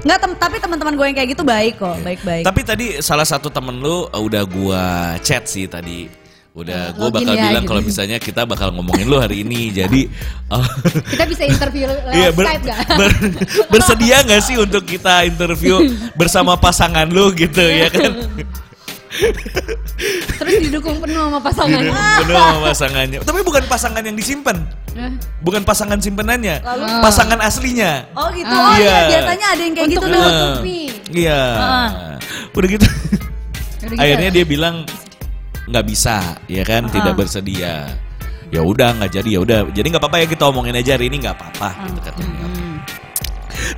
Enggak 0.00 0.18
tem 0.24 0.32
tapi 0.36 0.56
teman-teman 0.56 0.96
gue 0.96 1.06
yang 1.12 1.16
kayak 1.16 1.30
gitu 1.36 1.44
baik 1.44 1.76
kok, 1.76 1.92
baik-baik. 2.00 2.44
tapi 2.48 2.60
tadi 2.64 2.86
salah 3.04 3.28
satu 3.28 3.52
temen 3.52 3.84
lu 3.84 4.08
uh, 4.08 4.16
udah 4.16 4.48
gua 4.48 4.84
chat 5.20 5.44
sih 5.44 5.68
tadi. 5.68 6.08
Udah 6.50 6.90
gua 6.92 7.08
login 7.08 7.22
bakal 7.22 7.34
ya, 7.34 7.44
bilang 7.46 7.62
gitu. 7.62 7.70
kalau 7.70 7.82
misalnya 7.82 8.18
kita 8.18 8.42
bakal 8.42 8.68
ngomongin 8.74 9.06
lu 9.06 9.16
hari 9.16 9.46
ini. 9.46 9.70
Jadi 9.70 10.10
uh, 10.50 10.66
Kita 11.14 11.24
bisa 11.24 11.46
interview 11.46 11.86
lewat 11.86 12.10
Iya, 12.10 12.28
ber- 12.34 12.46
Skype 12.48 12.64
gak? 12.66 12.78
ber- 13.00 13.20
bersedia 13.70 14.16
nggak 14.26 14.42
sih 14.42 14.56
untuk 14.56 14.82
kita 14.82 15.22
interview 15.24 15.78
bersama 16.14 16.58
pasangan 16.58 17.06
lu 17.06 17.30
gitu 17.32 17.62
ya 17.62 17.86
kan? 17.86 18.12
Terus 20.38 20.54
didukung 20.62 20.98
penuh 20.98 21.18
sama 21.20 21.38
pasangan. 21.38 21.78
Didukung 21.78 22.14
penuh 22.20 22.36
sama 22.36 22.60
pasangannya. 22.64 23.18
Tapi 23.20 23.40
bukan 23.42 23.62
pasangan 23.66 24.02
yang 24.02 24.16
disimpan. 24.16 24.56
Nah, 24.90 25.10
Bukan 25.40 25.62
pasangan 25.62 25.98
simpenannya. 25.98 26.62
Lalu? 26.62 26.84
Pasangan 26.98 27.38
aslinya. 27.38 28.10
Oh 28.12 28.26
gitu. 28.30 28.50
Oh 28.50 28.74
iya, 28.74 28.82
Iya. 28.82 28.98
biasanya 29.08 29.46
ada 29.46 29.62
yang 29.62 29.74
kayak 29.74 29.88
Untuk 29.88 30.02
gitu 30.02 30.18
tuh. 30.18 30.54
Iya. 31.10 31.40
Ah. 31.54 31.88
Udah 32.50 32.68
gitu. 32.68 32.86
Udah 32.86 33.86
gitu. 33.86 33.98
Akhirnya 33.98 34.30
dia 34.30 34.44
bilang 34.44 34.76
nggak 35.70 35.86
bisa, 35.86 36.36
ya 36.50 36.62
kan? 36.66 36.86
Ah. 36.86 36.92
Tidak 36.92 37.14
bersedia. 37.14 37.86
Ya 38.50 38.60
udah 38.66 38.98
nggak 38.98 39.10
jadi 39.14 39.38
ya 39.38 39.40
udah. 39.46 39.58
Jadi 39.70 39.86
nggak 39.94 40.02
apa-apa 40.02 40.18
ya 40.22 40.26
kita 40.26 40.50
omongin 40.50 40.74
aja 40.74 40.98
hari 40.98 41.06
ini 41.06 41.22
nggak 41.22 41.38
apa-apa 41.38 41.86
gitu 41.86 42.00
katanya. 42.02 42.38
Hmm. 42.50 42.76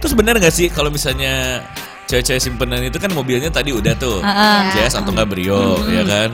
Terus 0.00 0.12
bener 0.16 0.34
nggak 0.40 0.54
sih 0.54 0.66
kalau 0.72 0.88
misalnya 0.88 1.60
cewek-cewek 2.08 2.40
simpenan 2.40 2.80
itu 2.80 2.96
kan 2.96 3.12
mobilnya 3.12 3.52
tadi 3.52 3.72
udah 3.72 3.94
tuh 3.96 4.20
Ah, 4.24 4.32
ah. 4.32 4.60
Jazz 4.72 4.96
atau 4.96 5.12
nggak 5.12 5.28
Brio, 5.28 5.76
ya 5.92 6.02
kan? 6.08 6.32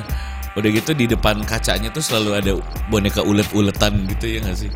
Udah 0.55 0.71
gitu 0.75 0.91
di 0.95 1.07
depan 1.07 1.43
kacanya 1.47 1.91
tuh 1.91 2.03
selalu 2.03 2.31
ada 2.35 2.53
boneka 2.91 3.23
ulet-uletan 3.23 4.07
gitu 4.11 4.27
ya 4.27 4.39
nggak 4.43 4.59
sih? 4.59 4.71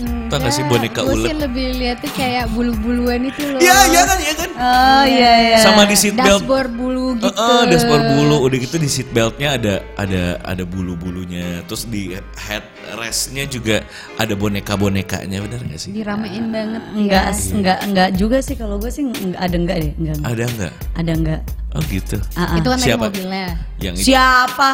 Tau 0.00 0.36
nggak 0.40 0.54
sih 0.56 0.64
boneka 0.64 1.04
Gue 1.04 1.12
ulet? 1.20 1.28
sih 1.28 1.36
lebih 1.36 1.66
lihatnya 1.76 2.10
kayak 2.16 2.44
bulu-buluan 2.56 3.20
itu 3.28 3.42
loh. 3.44 3.60
Iya, 3.60 3.78
iya 3.92 4.02
kan, 4.08 4.18
iya 4.18 4.34
kan? 4.34 4.50
Oh 4.56 5.04
iya 5.04 5.32
iya. 5.52 5.58
Sama 5.60 5.84
di 5.84 5.96
seat 5.96 6.16
belt. 6.16 6.40
Dashboard 6.40 6.72
bulu 6.72 7.06
gitu. 7.20 7.28
Heeh, 7.28 7.60
dashboard 7.68 8.04
bulu. 8.16 8.36
Udah 8.48 8.58
gitu 8.58 8.76
di 8.80 8.88
seat 8.88 9.08
beltnya 9.12 9.60
ada 9.60 9.74
ada 10.00 10.40
ada 10.40 10.64
bulu-bulunya. 10.64 11.60
Terus 11.68 11.84
di 11.92 12.16
headrestnya 12.16 13.44
juga 13.44 13.84
ada 14.16 14.32
boneka-bonekanya, 14.32 15.44
benar 15.44 15.60
nggak 15.60 15.80
sih? 15.80 15.92
Diramein 15.92 16.48
banget. 16.48 16.82
Enggak, 16.96 17.24
ya. 17.28 17.52
enggak, 17.52 17.78
enggak 17.84 18.08
juga 18.16 18.38
sih 18.40 18.56
kalau 18.56 18.80
gue 18.80 18.88
sih 18.88 19.04
enggak, 19.04 19.40
ada 19.40 19.56
enggak 19.60 19.76
deh, 19.76 19.92
enggak. 20.00 20.16
enggak. 20.16 20.32
Ada 20.32 20.42
nggak? 20.48 20.72
Ada 20.96 21.12
enggak? 21.12 21.40
Oh 21.72 21.82
gitu. 21.88 22.16
Ah, 22.36 22.40
ah. 22.40 22.56
Itu 22.56 22.68
kan 22.72 22.78
naik 22.80 22.88
Siapa? 22.88 23.04
mobilnya. 23.08 23.46
Yang 23.80 23.94
itu. 24.00 24.06
Siapa? 24.12 24.68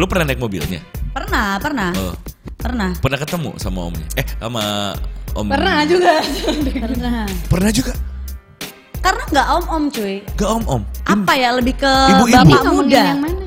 Lu 0.00 0.04
pernah 0.08 0.24
naik 0.32 0.40
mobilnya? 0.40 0.80
Pernah, 1.12 1.60
pernah. 1.60 1.90
Oh, 1.92 2.16
Pernah. 2.62 2.90
pernah 3.02 3.18
ketemu 3.18 3.50
sama 3.58 3.80
omnya? 3.90 4.06
Eh, 4.14 4.26
sama 4.38 4.62
om. 5.34 5.46
Pernah 5.50 5.82
juga. 5.84 6.14
Pernah. 6.78 7.26
Pernah 7.50 7.70
juga? 7.70 7.92
Karena 9.02 9.22
enggak 9.26 9.46
om-om 9.58 9.84
cuy. 9.90 10.14
Gak 10.38 10.50
om-om. 10.62 10.82
Apa 11.02 11.32
ya 11.34 11.50
lebih 11.58 11.74
ke 11.74 11.90
Ibu-ibu. 11.90 12.38
bapak 12.38 12.60
Ngomongin 12.62 12.86
muda. 12.86 13.02
yang 13.02 13.20
mana? 13.20 13.44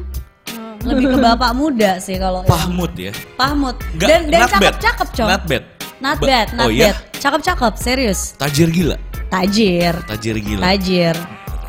Lebih 0.86 1.06
ke 1.08 1.18
bapak 1.18 1.52
muda 1.56 1.92
sih 1.98 2.16
kalau 2.20 2.44
Pahmut 2.44 2.92
ya? 2.94 3.10
Pahmut. 3.34 3.76
Nggak, 3.96 4.08
Dan 4.12 4.22
dan 4.30 4.42
cakep-cakep, 4.46 5.08
Cok. 5.16 5.28
Not 5.32 5.44
bad. 5.48 5.64
Not 5.96 6.18
Ba- 6.20 6.28
bad, 6.28 6.48
not 6.54 6.66
oh, 6.68 6.70
iya? 6.70 6.92
bad. 6.92 6.96
Cakep-cakep, 7.18 7.74
serius. 7.80 8.20
Tajir 8.36 8.68
gila. 8.70 9.00
Tajir. 9.32 9.96
Tajir 10.06 10.36
gila. 10.38 10.62
Tajir. 10.62 11.16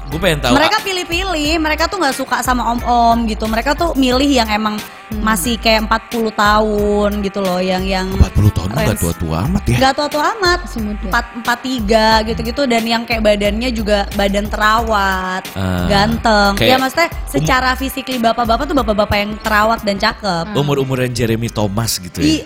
Gue 0.06 0.18
pengen 0.18 0.38
tahu. 0.38 0.54
Mereka 0.54 0.76
pilih-pilih, 0.80 1.52
mereka 1.58 1.84
tuh 1.86 1.98
nggak 1.98 2.14
suka 2.14 2.36
sama 2.40 2.62
om-om 2.70 3.26
gitu. 3.26 3.44
Mereka 3.44 3.74
tuh 3.74 3.90
milih 3.94 4.28
yang 4.28 4.46
emang 4.46 4.78
Hmm. 5.06 5.22
masih 5.22 5.54
kayak 5.56 5.86
40 5.86 6.30
tahun 6.32 7.22
gitu 7.22 7.38
loh, 7.38 7.58
yang 7.58 7.82
yang 7.82 8.10
40 8.10 8.50
tahun 8.50 8.68
mah 8.68 8.74
gak 8.76 8.86
range- 8.88 9.02
tua-tua 9.02 9.36
amat 9.44 9.62
ya? 9.64 9.76
Nggak 9.78 9.92
tua-tua 9.94 10.24
amat, 10.32 10.60
empat 10.76 11.24
empat 11.36 11.58
tiga 11.60 12.06
gitu-gitu 12.22 12.62
dan 12.64 12.82
yang 12.82 13.02
kayak 13.02 13.22
badannya 13.22 13.70
juga 13.70 14.10
badan 14.12 14.46
terawat, 14.46 15.42
Ah, 15.52 15.86
ganteng. 15.86 16.58
Ya 16.58 16.74
maksudnya 16.76 17.06
secara 17.24 17.74
fisikly 17.74 18.18
bapak-bapak 18.18 18.66
tuh 18.66 18.74
bapak-bapak 18.74 19.16
yang 19.16 19.30
terawat 19.38 19.78
dan 19.80 19.94
cakep. 19.96 20.50
Umur-umuran 20.52 21.06
Jeremy 21.08 21.46
Thomas 21.48 21.98
gitu 21.98 22.18
ya? 22.18 22.26
I, 22.26 22.36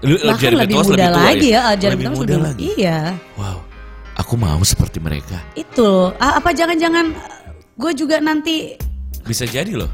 Lu- 0.00 0.22
bahkan 0.24 0.38
Jeremy 0.40 0.60
lebih 0.60 0.74
Thomas 0.74 0.86
muda 0.88 0.94
lebih 0.96 1.10
tua 1.10 1.26
lagi 1.26 1.48
ya, 1.48 1.60
ah, 1.60 1.74
Jeremy 1.74 1.90
lebih 1.92 2.06
Thomas 2.06 2.18
muda 2.20 2.30
lebih- 2.30 2.46
lagi. 2.46 2.62
Iya, 2.76 2.98
Wow, 3.34 3.56
aku 4.28 4.36
mau 4.36 4.60
seperti 4.60 5.00
mereka. 5.00 5.40
itu. 5.56 6.12
Apa 6.20 6.52
jangan-jangan 6.52 7.16
gue 7.80 7.92
juga 7.96 8.20
nanti 8.20 8.76
Bisa 9.24 9.48
jadi 9.48 9.72
loh. 9.72 9.88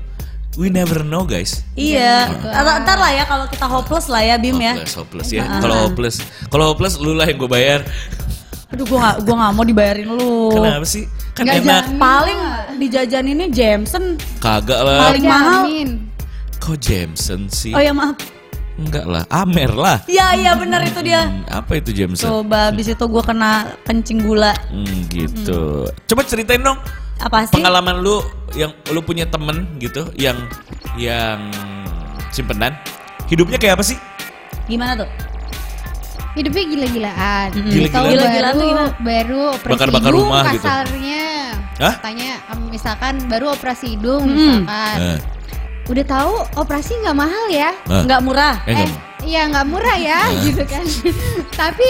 We 0.59 0.75
never 0.75 1.07
know 1.07 1.23
guys. 1.23 1.62
Iya, 1.79 2.35
ntar, 2.50 2.83
ntar 2.83 2.99
lah 2.99 3.14
ya 3.14 3.25
kalau 3.31 3.47
kita 3.47 3.67
hopeless 3.67 4.11
lah 4.11 4.23
ya 4.26 4.35
Bim 4.35 4.59
ya. 4.59 4.75
Hopeless, 4.75 4.95
hopeless 4.99 5.31
ya. 5.31 5.47
Kalau 5.62 5.76
hopeless, 5.87 6.17
kalau 6.50 6.64
hopeless 6.75 6.99
lu 6.99 7.14
lah 7.14 7.31
yang 7.31 7.38
gue 7.38 7.47
bayar. 7.47 7.87
Aduh 8.75 8.83
gue 8.83 8.99
gak, 8.99 9.23
gua 9.23 9.35
gak 9.38 9.53
mau 9.55 9.62
dibayarin 9.62 10.09
lu. 10.11 10.50
Kenapa 10.50 10.87
sih? 10.87 11.07
Kan 11.38 11.47
Nggak 11.47 11.59
enak. 11.62 11.85
Paling 11.95 12.41
dijajaninnya 12.83 13.49
Jameson. 13.55 14.19
Kagak 14.43 14.83
lah. 14.83 15.14
Paling 15.14 15.25
mahal. 15.31 15.62
Kok 16.59 16.79
Jameson 16.83 17.47
sih? 17.55 17.71
Oh 17.71 17.79
ya 17.79 17.95
maaf. 17.95 18.19
Enggak 18.75 19.04
lah. 19.04 19.23
Amer 19.28 19.71
lah. 19.71 19.99
Iya 20.04 20.35
iya 20.35 20.52
benar 20.54 20.83
itu 20.83 20.99
dia. 21.00 21.25
Hmm, 21.25 21.47
apa 21.47 21.78
itu 21.78 21.90
Jameson? 21.90 22.26
Coba 22.26 22.69
abis 22.69 22.90
itu 22.90 23.04
gue 23.04 23.23
kena 23.23 23.52
kencing 23.83 24.19
gula. 24.21 24.50
Hmm, 24.66 25.07
gitu. 25.09 25.87
Coba 26.04 26.21
ceritain 26.23 26.59
dong 26.59 26.78
Apa 27.16 27.47
sih? 27.47 27.54
pengalaman 27.54 28.02
lu 28.02 28.19
yang 28.52 28.75
lu 28.90 28.99
punya 28.99 29.25
temen 29.25 29.71
gitu 29.78 30.11
yang 30.14 30.35
yang 30.95 31.38
simpenan. 32.28 32.75
Hidupnya 33.25 33.57
kayak 33.57 33.78
apa 33.78 33.85
sih? 33.85 33.99
Gimana 34.66 34.97
tuh? 34.97 35.11
Hidupnya 36.35 36.64
gila-gilaan. 36.66 37.49
Gila-gilaan. 37.54 37.95
Tahu 37.95 38.07
Gila-gilaan 38.11 38.43
baru, 38.50 38.59
tuh 38.59 38.66
gimana? 38.66 38.90
baru 38.99 39.40
operasi 39.54 39.71
Bakar-bakar 39.71 40.02
hidung 40.04 40.19
rumah 40.21 40.43
gitu. 40.50 40.66
kasarnya. 40.66 41.25
Hah? 41.75 41.95
Katanya 41.95 42.31
em, 42.45 42.61
misalkan 42.69 43.14
baru 43.25 43.47
operasi 43.50 43.87
hidung 43.95 44.23
Mm. 44.25 44.35
misalkan. 44.35 44.97
Eh, 44.99 45.19
Udah 45.85 46.00
tahu 46.03 46.33
operasi 46.57 46.97
nggak 46.99 47.12
mahal 47.14 47.45
ya? 47.47 47.71
eh. 47.71 48.03
Nggak 48.03 48.21
murah. 48.21 48.57
Eh, 48.64 48.73
Eh, 48.73 48.76
nggak- 48.79 49.00
iya 49.23 49.43
nggak 49.47 49.67
murah 49.67 49.97
ya 49.97 50.21
gitu 50.43 50.64
kan. 50.64 50.85
Tapi 51.61 51.88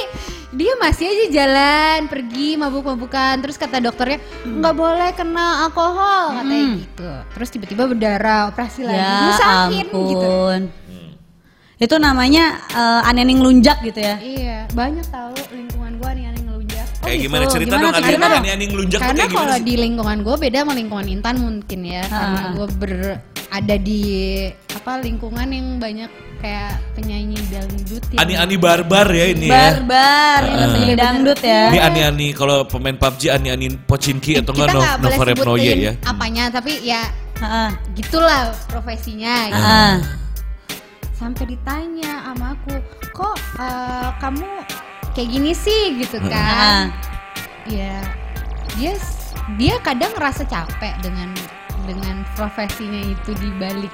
dia 0.51 0.71
masih 0.77 1.05
aja 1.05 1.25
jalan 1.33 2.07
pergi 2.07 2.55
mabuk-mabukan 2.55 3.35
terus 3.37 3.55
kata 3.55 3.79
dokternya 3.81 4.23
nggak 4.45 4.71
boleh 4.73 5.11
kena 5.13 5.67
alkohol 5.67 6.31
katanya 6.33 6.63
Hmm. 6.65 6.79
gitu 6.81 7.11
terus 7.33 7.49
tiba-tiba 7.51 7.83
berdarah 7.85 8.47
operasi 8.47 8.83
lagi 8.85 8.95
Ya 8.97 9.19
Nusahin 9.27 9.87
ampun. 9.89 10.07
gitu 10.09 10.35
Itu 11.77 11.99
namanya 11.99 12.45
eh, 12.71 13.03
anening 13.05 13.43
lunjak 13.43 13.83
gitu 13.83 13.99
ya. 13.99 14.15
iya 14.17 14.59
banyak 14.71 15.03
tahu 15.05 15.35
lingkungan 15.51 15.99
gua 15.99 16.15
nih 16.15 16.23
yang 16.25 16.35
ngelunjak 16.39 16.87
kayak 17.03 17.17
gitu. 17.17 17.25
gimana 17.27 17.45
cerita 17.45 17.75
Gimana 17.75 18.37
dong? 18.39 18.47
ngelunjak 18.47 18.99
tuh 19.01 19.07
karena 19.11 19.25
kalau 19.29 19.57
di 19.59 19.75
lingkungan 19.77 20.19
gue 20.21 20.37
beda 20.39 20.59
sama 20.61 20.73
lingkungan 20.73 21.07
Intan 21.11 21.35
mungkin 21.37 21.81
ya 21.83 22.03
karena 22.07 22.41
Ah. 22.41 22.51
gue 22.55 22.67
ber 22.79 22.93
ada 23.55 23.79
di 23.79 24.03
apa 24.75 24.99
lingkungan 24.99 25.47
yang 25.47 25.79
banyak 25.79 26.11
kayak 26.43 26.77
penyanyi 26.99 27.39
dangdut 27.49 28.03
yang 28.11 28.21
Ani-ani 28.27 28.57
barbar 28.59 29.07
ya 29.09 29.27
ini 29.31 29.47
ya. 29.49 29.55
Barbar, 29.55 30.41
yang 30.45 30.71
penyanyi 30.75 30.97
dangdut 30.99 31.41
ya. 31.41 31.63
Ini 31.71 31.79
ani-ani 31.81 32.27
kalau 32.35 32.67
pemain 32.67 32.99
PUBG 32.99 33.31
ani-ani 33.31 33.79
Pochinki 33.87 34.43
atau 34.43 34.53
kita 34.53 34.75
enggak 34.75 34.99
no, 35.01 35.09
Repnoye 35.25 35.63
sebutin 35.71 35.87
ya. 35.87 35.93
apanya 36.05 36.45
tapi 36.51 36.73
ya 36.83 37.03
Heeh. 37.39 37.69
gitulah 37.95 38.51
profesinya 38.69 39.35
gitu. 39.49 39.63
Heeh. 39.63 39.95
sampai 41.15 41.45
ditanya 41.47 42.13
sama 42.27 42.59
aku 42.59 42.75
kok 43.15 43.39
eh, 43.63 44.09
kamu 44.19 44.51
kayak 45.15 45.29
gini 45.31 45.53
sih 45.55 45.95
gitu 46.03 46.19
kan 46.27 46.91
ya 47.71 48.03
dia 48.77 48.93
dia 49.57 49.75
kadang 49.81 50.11
ngerasa 50.19 50.43
capek 50.45 50.93
dengan 51.01 51.31
dengan 51.85 52.25
profesinya 52.33 53.03
itu 53.05 53.31
dibalik 53.37 53.93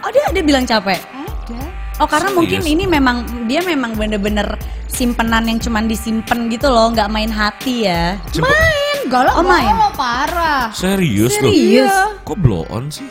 Oh 0.00 0.10
dia 0.10 0.26
ada 0.26 0.40
bilang 0.40 0.62
capek. 0.62 0.98
ada 0.98 1.62
Oh 1.98 2.06
karena 2.06 2.26
Serius? 2.26 2.38
mungkin 2.40 2.60
ini 2.64 2.84
memang 2.84 3.16
dia 3.46 3.60
memang 3.60 3.92
bener-bener 3.92 4.58
simpenan 4.86 5.44
yang 5.44 5.58
cuman 5.58 5.86
disimpan 5.86 6.48
gitu 6.48 6.66
loh, 6.66 6.90
nggak 6.90 7.06
main 7.06 7.28
hati 7.28 7.86
ya. 7.86 8.18
Coba- 8.28 8.50
main 8.50 8.98
galau 9.06 9.32
Oh, 9.36 9.44
main? 9.44 9.68
galau 9.68 9.92
parah 9.92 10.72
Serius 10.72 11.36
loh. 11.38 11.52
Serius? 11.52 11.94
Kok 12.22 12.34
blow 12.36 12.66
on 12.68 12.88
sih? 12.88 13.06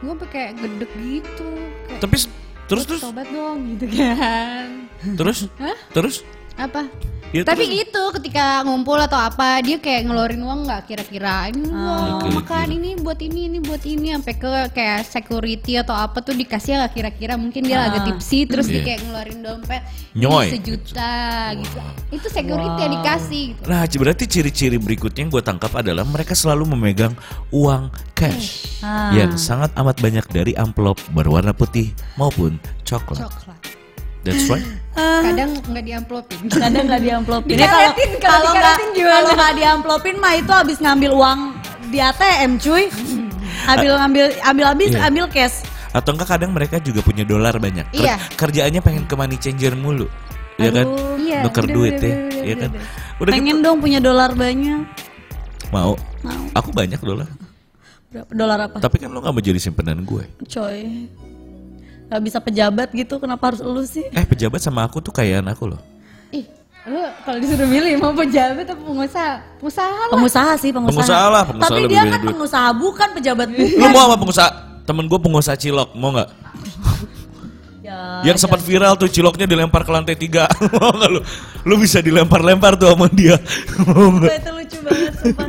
gue 0.00 0.14
kayak 0.26 0.56
gedek 0.56 0.90
gitu 0.96 1.44
kayak 1.84 2.00
Tapi 2.00 2.16
terus 2.64 2.84
terus 2.86 3.00
tobat 3.02 3.26
dong 3.28 3.74
gitu 3.74 3.84
kan 3.98 4.86
terus 5.12 5.50
Hah? 5.56 5.76
terus 5.90 6.22
apa 6.54 6.86
Ya, 7.30 7.46
tapi 7.46 7.62
terus. 7.62 7.86
gitu 7.86 8.02
ketika 8.18 8.66
ngumpul 8.66 8.98
atau 8.98 9.14
apa 9.14 9.62
dia 9.62 9.78
kayak 9.78 10.02
ngeluarin 10.02 10.42
uang 10.42 10.66
nggak 10.66 10.82
kira-kira 10.84 11.46
ini 11.46 11.62
uang 11.62 12.02
Oke, 12.18 12.26
makan 12.34 12.66
oke. 12.66 12.74
ini 12.74 12.90
buat 12.98 13.20
ini 13.22 13.40
ini 13.46 13.58
buat 13.62 13.82
ini 13.82 14.10
sampai 14.10 14.34
ke 14.34 14.50
kayak 14.74 15.00
security 15.06 15.78
atau 15.78 15.94
apa 15.94 16.18
tuh 16.20 16.34
dikasih 16.34 16.74
nggak 16.74 16.90
kira-kira 16.90 17.38
mungkin 17.38 17.62
dia 17.62 17.86
agak 17.86 18.02
tipsi 18.04 18.50
terus 18.50 18.66
dia 18.66 18.82
Iya. 18.82 18.84
kayak 18.84 19.00
ngeluarin 19.06 19.38
dompet 19.40 19.82
Nyoy. 20.10 20.46
sejuta 20.50 21.14
gitu 21.54 21.78
itu 22.10 22.26
security 22.28 22.78
yang 22.80 22.92
dikasih 22.98 23.42
gitu 23.54 23.62
Nah, 23.62 23.82
berarti 23.86 24.24
ciri-ciri 24.26 24.78
berikutnya 24.82 25.22
yang 25.22 25.30
gue 25.30 25.42
tangkap 25.46 25.70
adalah 25.70 26.02
mereka 26.02 26.34
selalu 26.34 26.66
memegang 26.68 27.14
uang 27.54 27.94
cash 28.12 28.66
Ah. 28.82 29.14
yang 29.14 29.38
sangat 29.38 29.70
amat 29.78 30.02
banyak 30.02 30.26
dari 30.26 30.58
amplop 30.58 30.98
berwarna 31.12 31.54
putih 31.54 31.94
maupun 32.16 32.58
coklat. 32.82 33.22
coklat 33.22 33.69
That's 34.20 34.46
right. 34.46 34.64
kadang 35.22 35.56
nggak 35.64 35.84
diamplopin 35.86 36.38
Kadang 36.46 36.84
nggak 36.86 37.00
diamplopin. 37.00 37.50
Ini 37.50 37.62
Dikaretin, 37.62 38.10
kalau 38.18 38.50
kalau 38.50 38.50
nggak 38.52 38.76
kalau 38.92 39.30
nggak 39.32 39.54
diamplopin 39.56 40.16
mah 40.18 40.34
itu 40.34 40.52
habis 40.52 40.76
ngambil 40.76 41.10
uang 41.12 41.40
di 41.88 41.98
ATM 41.98 42.58
cuy. 42.58 42.84
Ambil 43.62 43.92
ngambil 43.94 44.24
ambil 44.42 44.64
habis 44.66 44.90
Iya. 44.90 45.08
ambil 45.08 45.24
cash. 45.28 45.56
Atau 45.90 46.14
enggak 46.14 46.28
kadang 46.30 46.52
mereka 46.52 46.76
juga 46.78 47.00
punya 47.00 47.24
dolar 47.24 47.56
banyak. 47.56 47.88
Ker- 47.88 47.98
Iya. 47.98 48.16
Kerjaannya 48.34 48.80
pengen 48.80 49.04
ke 49.04 49.14
money 49.14 49.36
changer 49.36 49.72
mulu. 49.74 50.06
Ya 50.54 50.68
kan? 50.70 50.86
iya, 51.16 51.40
Nuker 51.40 51.64
bener, 51.64 51.74
duit 51.74 51.94
bener, 51.94 52.04
ya. 52.04 52.16
bener, 52.20 52.44
Ya 52.44 52.54
kan? 52.58 52.70
Udah 53.16 53.32
Pengen 53.32 53.56
gitu. 53.56 53.64
dong 53.64 53.78
punya 53.80 53.98
dolar 53.98 54.30
banyak. 54.32 54.80
Mau. 55.70 55.96
Mau. 56.20 56.42
Aku 56.52 56.68
banyak 56.70 57.00
dolar. 57.00 57.28
Berapa 58.10 58.30
dolar 58.30 58.58
apa? 58.66 58.76
Tapi 58.78 58.96
kan 58.98 59.08
lo 59.08 59.18
gak 59.18 59.32
mau 59.32 59.40
jadi 59.40 59.56
simpenan 59.56 60.04
gue. 60.04 60.24
Coy. 60.44 61.08
Gak 62.10 62.20
bisa 62.20 62.38
pejabat 62.42 62.90
gitu, 62.90 63.14
kenapa 63.16 63.54
harus 63.54 63.62
lu 63.62 63.86
sih? 63.86 64.02
Eh 64.10 64.26
pejabat 64.26 64.58
sama 64.58 64.82
aku 64.82 64.98
tuh 64.98 65.14
kayak 65.14 65.46
aku 65.46 65.70
loh. 65.70 65.80
ih 66.30 66.42
lu 66.82 66.96
kalau 67.22 67.38
disuruh 67.38 67.68
milih 67.68 68.00
mau 68.00 68.10
pejabat 68.10 68.64
atau 68.64 68.74
pengusaha 68.74 69.38
pengusaha 69.60 69.92
lah 70.00 70.08
Pengusaha 70.10 70.52
sih, 70.58 70.70
pengusaha. 70.70 70.96
Pengusaha 70.96 71.26
lah, 71.28 71.42
pengusaha 71.46 71.68
Tapi 71.68 71.80
lebih 71.80 71.92
dia 71.92 72.02
kan 72.02 72.18
duit. 72.18 72.30
pengusaha 72.32 72.68
bukan 72.74 73.08
pejabat 73.14 73.46
Lu 73.46 73.62
bukan. 73.62 73.90
mau 73.90 74.02
apa 74.04 74.16
pengusaha? 74.18 74.50
Temen 74.82 75.04
gue 75.06 75.18
pengusaha 75.20 75.54
cilok, 75.54 75.90
mau 75.94 76.10
nggak? 76.10 76.28
Ya, 77.80 78.22
Yang 78.26 78.42
sempat 78.42 78.60
viral 78.60 78.94
tuh 78.94 79.06
ciloknya 79.06 79.46
dilempar 79.46 79.82
ke 79.82 79.90
lantai 79.90 80.14
tiga. 80.14 80.46
Mau 80.76 80.92
nggak 80.94 81.10
lu? 81.10 81.20
Lu 81.64 81.74
bisa 81.74 81.98
dilempar-lempar 81.98 82.76
tuh 82.76 82.92
sama 82.92 83.08
dia. 83.08 83.34
Mau 83.86 84.14
nggak? 84.14 84.30
itu 84.36 84.50
lucu 84.52 84.78
banget 84.84 85.12
sumpah 85.16 85.46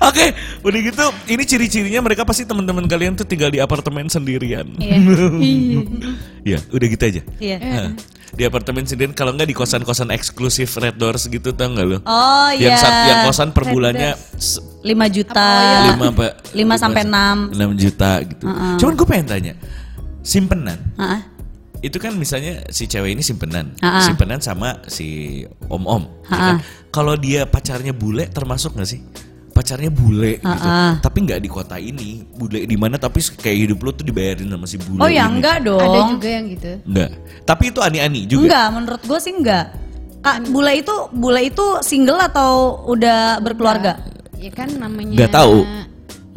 Oke, 0.00 0.32
udah 0.60 0.80
gitu, 0.80 1.04
ini 1.28 1.42
ciri-cirinya 1.42 2.00
mereka 2.00 2.22
pasti 2.22 2.42
teman-teman 2.42 2.84
kalian 2.84 3.14
tuh 3.14 3.24
tinggal 3.24 3.48
di 3.48 3.58
apartemen 3.58 4.06
sendirian. 4.06 4.66
Iya. 4.76 4.98
Iya, 6.46 6.62
udah 6.70 6.86
gitu 6.86 7.02
aja. 7.02 7.22
Iya. 7.42 7.58
Di 8.30 8.46
apartemen 8.46 8.86
sendirian, 8.86 9.10
kalau 9.10 9.34
nggak 9.34 9.50
di 9.50 9.56
kosan-kosan 9.56 10.14
eksklusif 10.14 10.78
Red 10.78 10.94
Doors 10.94 11.26
gitu, 11.26 11.50
tau 11.50 11.66
nggak 11.66 11.86
lu? 11.86 11.98
Oh 12.06 12.50
yang, 12.54 12.74
iya. 12.74 12.78
sat- 12.78 13.02
yang 13.04 13.18
kosan 13.26 13.50
per 13.50 13.66
bulannya 13.66 14.14
5 14.14 14.86
juta. 15.10 15.48
lima 15.90 16.14
apa? 16.14 16.38
Lima 16.54 16.74
sampai 16.78 17.02
enam. 17.02 17.50
enam 17.50 17.74
juta 17.74 18.22
gitu. 18.22 18.46
Cuman 18.78 18.92
gue 18.94 19.06
pengen 19.06 19.26
tanya, 19.26 19.52
simpenan 20.22 20.78
Heeh. 20.94 21.20
itu 21.82 21.98
kan 21.98 22.14
misalnya 22.14 22.62
si 22.70 22.86
cewek 22.86 23.18
ini 23.18 23.22
simpenan, 23.22 23.74
Ha-ha. 23.78 24.02
simpenan 24.02 24.38
sama 24.38 24.78
si 24.86 25.42
om-om. 25.66 26.06
ya 26.26 26.38
kan? 26.38 26.56
Kalau 26.90 27.18
dia 27.18 27.42
pacarnya 27.44 27.90
bule 27.90 28.30
termasuk 28.30 28.78
nggak 28.78 28.86
sih? 28.86 29.02
Pacarnya 29.66 29.90
bule 29.90 30.38
gitu, 30.38 30.46
Ha-ha. 30.46 31.02
tapi 31.02 31.26
nggak 31.26 31.42
di 31.42 31.50
kota 31.50 31.74
ini, 31.74 32.22
bule 32.22 32.70
di 32.70 32.76
mana? 32.78 33.02
Tapi 33.02 33.18
kayak 33.18 33.58
hidup 33.66 33.82
lu 33.82 33.90
tuh 33.90 34.06
dibayarin 34.06 34.46
sama 34.46 34.62
si 34.62 34.78
bule. 34.78 35.02
Oh 35.02 35.10
ya 35.10 35.26
ini. 35.26 35.42
enggak 35.42 35.66
dong. 35.66 35.82
ada 35.82 36.00
juga 36.06 36.28
yang 36.30 36.46
gitu 36.54 36.70
Enggak. 36.86 37.10
Tapi 37.42 37.64
itu 37.74 37.80
ani-ani 37.82 38.20
juga. 38.30 38.46
Enggak, 38.46 38.66
menurut 38.78 39.02
gue 39.02 39.18
sih 39.18 39.34
enggak. 39.34 39.64
Kak, 40.22 40.36
bule 40.54 40.72
itu 40.78 40.94
bule 41.10 41.40
itu 41.50 41.66
single 41.82 42.22
atau 42.22 42.78
udah 42.86 43.42
berkeluarga? 43.42 43.98
ya 44.38 44.54
kan 44.54 44.70
namanya 44.70 45.18
Nggak 45.18 45.32
tahu. 45.34 45.58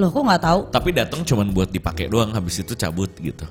Loh, 0.01 0.09
kok 0.09 0.23
nggak 0.25 0.41
tahu? 0.41 0.59
Tapi 0.73 0.89
datang 0.89 1.21
cuman 1.21 1.53
buat 1.53 1.69
dipakai 1.69 2.09
doang, 2.09 2.33
habis 2.33 2.57
itu 2.57 2.73
cabut 2.73 3.13
gitu. 3.21 3.45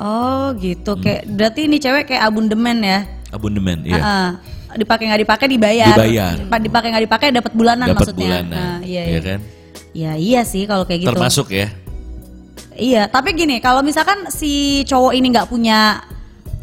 Oh, 0.00 0.56
gitu. 0.56 0.96
Hmm. 0.96 1.02
Kayak 1.04 1.22
berarti 1.28 1.60
ini 1.68 1.76
cewek 1.76 2.08
kayak 2.08 2.24
abundemen 2.24 2.80
ya? 2.80 3.04
Abonemen, 3.36 3.84
ya. 3.84 4.00
Heeh. 4.00 4.28
Dipakai 4.74 5.04
nggak 5.06 5.22
dipakai 5.22 5.46
dibayar. 5.46 5.94
Dibayar. 5.94 6.34
Pa- 6.46 6.60
Dipakai 6.60 6.88
nggak 6.90 7.04
dipakai 7.06 7.28
dapat 7.30 7.52
bulanan 7.52 7.86
Dapat 7.88 7.98
maksudnya. 8.02 8.22
bulanan, 8.26 8.50
Nah, 8.50 8.78
iya, 8.82 9.02
ya 9.02 9.10
iya. 9.10 9.20
kan? 9.20 9.40
Ya 9.90 10.12
iya 10.14 10.40
sih 10.42 10.64
kalau 10.64 10.84
kayak 10.84 11.02
gitu. 11.02 11.10
Termasuk 11.10 11.50
ya. 11.50 11.66
Iya, 12.74 13.10
tapi 13.10 13.34
gini, 13.34 13.58
kalau 13.58 13.82
misalkan 13.82 14.30
si 14.30 14.82
cowok 14.84 15.12
ini 15.12 15.26
nggak 15.28 15.48
punya 15.48 16.00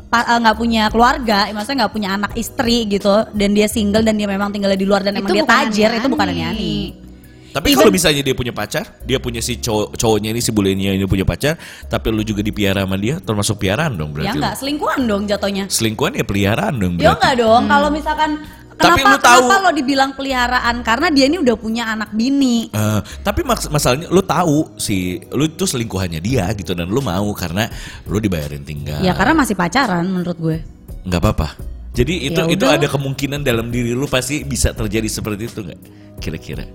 eh, 0.07 0.37
nggak 0.39 0.57
punya 0.57 0.83
keluarga, 0.89 1.45
maksudnya 1.51 1.85
nggak 1.85 1.93
punya 1.93 2.09
anak 2.15 2.31
istri 2.33 2.87
gitu, 2.87 3.27
dan 3.35 3.51
dia 3.51 3.67
single 3.67 4.01
dan 4.01 4.15
dia 4.15 4.25
memang 4.25 4.49
tinggalnya 4.49 4.79
di 4.79 4.87
luar 4.87 5.03
dan 5.03 5.13
emang 5.13 5.29
dia 5.29 5.43
tajir, 5.43 5.91
aneh-aneh. 5.91 5.99
itu 5.99 6.07
bukan 6.07 6.25
aneh-aneh. 6.25 7.06
Tapi 7.47 7.73
Even- 7.73 7.79
kalau 7.79 7.91
misalnya 7.91 8.21
dia 8.21 8.33
punya 8.33 8.51
pacar, 8.51 8.85
dia 9.01 9.17
punya 9.17 9.39
si 9.39 9.57
cowok 9.57 9.95
cowoknya 9.95 10.29
ini 10.29 10.39
si 10.39 10.51
bulenya 10.51 10.91
ini 10.91 11.05
punya 11.05 11.23
pacar, 11.23 11.57
tapi 11.85 12.07
lu 12.09 12.21
juga 12.21 12.39
dipiara 12.39 12.85
sama 12.85 12.95
dia, 12.95 13.17
termasuk 13.17 13.57
piaraan 13.57 13.93
dong 13.93 14.11
Ya 14.11 14.29
berarti. 14.29 14.37
enggak, 14.37 14.53
lu. 14.53 14.59
selingkuhan 14.61 15.01
dong 15.03 15.23
jatuhnya. 15.25 15.63
Selingkuhan 15.67 16.11
ya 16.13 16.23
peliharaan 16.23 16.75
dong 16.75 16.93
Ya 16.95 17.09
berarti. 17.09 17.17
enggak 17.17 17.33
dong, 17.39 17.63
kalau 17.65 17.89
misalkan 17.89 18.31
Tapi 18.77 19.01
kenapa 19.01 19.09
lu 19.09 19.17
tahu- 19.17 19.49
kenapa 19.49 19.55
lo 19.57 19.71
dibilang 19.73 20.11
peliharaan 20.13 20.75
karena 20.81 21.07
dia 21.09 21.25
ini 21.25 21.41
udah 21.41 21.55
punya 21.55 21.83
anak 21.89 22.13
bini. 22.13 22.69
Eh, 22.69 22.99
tapi 23.19 23.41
maks- 23.41 23.73
masalahnya 23.73 24.05
lu 24.07 24.21
tahu 24.21 24.77
si 24.77 25.17
lu 25.27 25.49
itu 25.49 25.65
selingkuhannya 25.65 26.21
dia 26.21 26.45
gitu 26.53 26.71
dan 26.71 26.85
lu 26.85 27.01
mau 27.01 27.25
karena 27.33 27.65
lu 28.05 28.21
dibayarin 28.21 28.61
tinggal. 28.61 29.01
Ya 29.01 29.17
karena 29.17 29.33
masih 29.33 29.57
pacaran 29.57 30.05
menurut 30.05 30.37
gue. 30.37 30.57
nggak 31.03 31.17
apa-apa. 31.17 31.57
Jadi 31.89 32.29
itu 32.29 32.37
Ya 32.37 32.45
itu 32.45 32.61
udah. 32.61 32.77
ada 32.77 32.85
kemungkinan 32.85 33.41
dalam 33.41 33.73
diri 33.73 33.97
lu 33.97 34.05
pasti 34.05 34.45
bisa 34.45 34.69
terjadi 34.69 35.09
seperti 35.09 35.49
itu 35.49 35.65
nggak? 35.65 35.81
Kira-kira. 36.19 36.69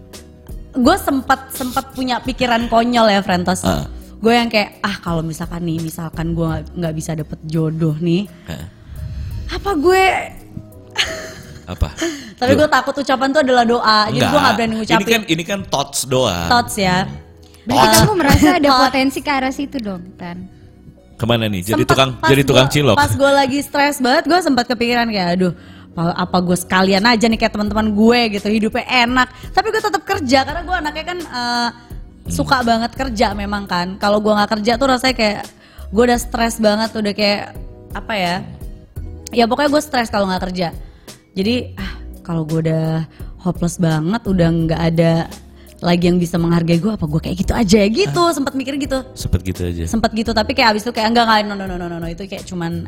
Gue 0.75 0.97
sempat 0.97 1.51
sempat 1.51 1.93
punya 1.93 2.17
pikiran 2.19 2.67
konyol 2.67 3.07
ya, 3.07 3.21
Frentos. 3.21 3.61
Ah. 3.63 3.85
Gue 4.17 4.33
yang 4.33 4.47
kayak 4.47 4.81
ah 4.81 4.97
kalau 4.97 5.21
misalkan 5.21 5.63
nih, 5.63 5.79
misalkan 5.79 6.33
gue 6.33 6.43
nggak- 6.43 6.69
nggak 6.73 6.95
bisa 6.95 7.11
dapet 7.13 7.39
jodoh 7.43 7.99
nih, 7.99 8.25
Hah, 8.45 8.65
apa 9.53 9.71
gue? 9.75 10.05
apa? 11.65 11.89
Tapi 12.41 12.53
gue 12.53 12.69
takut 12.69 12.95
ucapan 12.97 13.29
tuh 13.31 13.41
adalah 13.41 13.65
doa, 13.65 14.01
jadi 14.09 14.23
gue 14.25 14.41
nggak 14.41 14.55
berani 14.55 14.71
Ini 14.71 14.79
ngucapin. 14.81 15.07
kan 15.09 15.23
ini 15.27 15.43
kan 15.43 15.61
thoughts 15.65 16.05
doang. 16.05 16.49
Thoughts 16.49 16.75
ya. 16.77 17.07
berarti 17.63 17.95
kamu 17.97 18.15
merasa 18.17 18.49
ada 18.57 18.71
potensi 18.83 19.19
ke 19.19 19.31
arah 19.31 19.51
situ 19.51 19.79
dong 19.79 20.03
Tan 20.17 20.51
Ke 21.15 21.23
mana 21.23 21.47
nih? 21.47 21.63
Jadi 21.63 21.79
Sempet 21.79 21.87
tukang 21.89 22.11
jadi 22.21 22.43
tukang 22.43 22.67
gua- 22.67 22.75
cilok. 22.75 22.97
Pas 22.97 23.13
gue 23.13 23.31
lagi 23.33 23.59
stres 23.61 23.97
banget, 23.99 24.25
gue 24.25 24.39
sempat 24.41 24.67
kepikiran 24.67 25.07
kayak, 25.09 25.29
aduh, 25.33 25.53
apa, 25.93 26.17
apa 26.17 26.37
gue 26.41 26.57
sekalian 26.57 27.05
aja 27.05 27.29
nih 27.29 27.37
kayak 27.37 27.53
teman-teman 27.53 27.93
gue 27.93 28.21
gitu, 28.41 28.49
hidupnya 28.49 28.85
enak. 29.05 29.29
Tapi 29.53 29.67
gue 29.69 29.83
tetap 29.83 30.03
kerja 30.03 30.39
karena 30.43 30.63
gue 30.65 30.77
anaknya 30.77 31.05
kan 31.05 31.19
eh, 31.21 31.69
suka 32.33 32.65
banget 32.65 32.97
kerja 32.97 33.37
memang 33.37 33.69
kan. 33.69 34.01
Kalau 34.01 34.19
gue 34.25 34.33
nggak 34.33 34.51
kerja 34.59 34.81
tuh 34.81 34.89
rasanya 34.89 35.15
kayak 35.15 35.41
gue 35.93 36.03
udah 36.09 36.19
stres 36.19 36.57
banget, 36.57 36.91
udah 36.97 37.13
kayak 37.13 37.43
apa 37.93 38.15
ya? 38.17 38.37
Ya 39.33 39.45
pokoknya 39.45 39.69
gue 39.69 39.83
stres 39.85 40.09
kalau 40.09 40.29
nggak 40.29 40.49
kerja. 40.49 40.73
Jadi 41.37 41.77
ah 41.77 41.93
kalau 42.25 42.49
gue 42.49 42.65
udah 42.69 43.05
hopeless 43.45 43.77
banget, 43.77 44.23
udah 44.25 44.49
nggak 44.49 44.81
ada 44.95 45.13
lagi 45.83 46.07
yang 46.07 46.23
bisa 46.23 46.39
menghargai 46.39 46.79
gue, 46.79 46.95
apa 46.95 47.05
gue 47.11 47.21
kayak 47.21 47.37
gitu 47.43 47.53
aja 47.59 47.77
ya 47.83 47.89
gitu, 47.91 48.23
sempat 48.31 48.55
mikir 48.55 48.79
gitu 48.79 49.03
Sempet 49.19 49.43
gitu 49.43 49.67
aja. 49.67 49.83
sempet 49.91 50.15
gitu 50.15 50.31
tapi 50.31 50.55
kayak 50.55 50.79
abis 50.79 50.87
itu 50.87 50.95
kayak 50.95 51.11
enggak 51.11 51.27
enggak 51.27 51.43
no 51.51 51.55
no 51.59 51.67
no 51.67 51.75
no 51.75 51.87
no, 51.91 51.99
no. 51.99 52.07
itu 52.07 52.23
kayak 52.31 52.47
cuman 52.47 52.87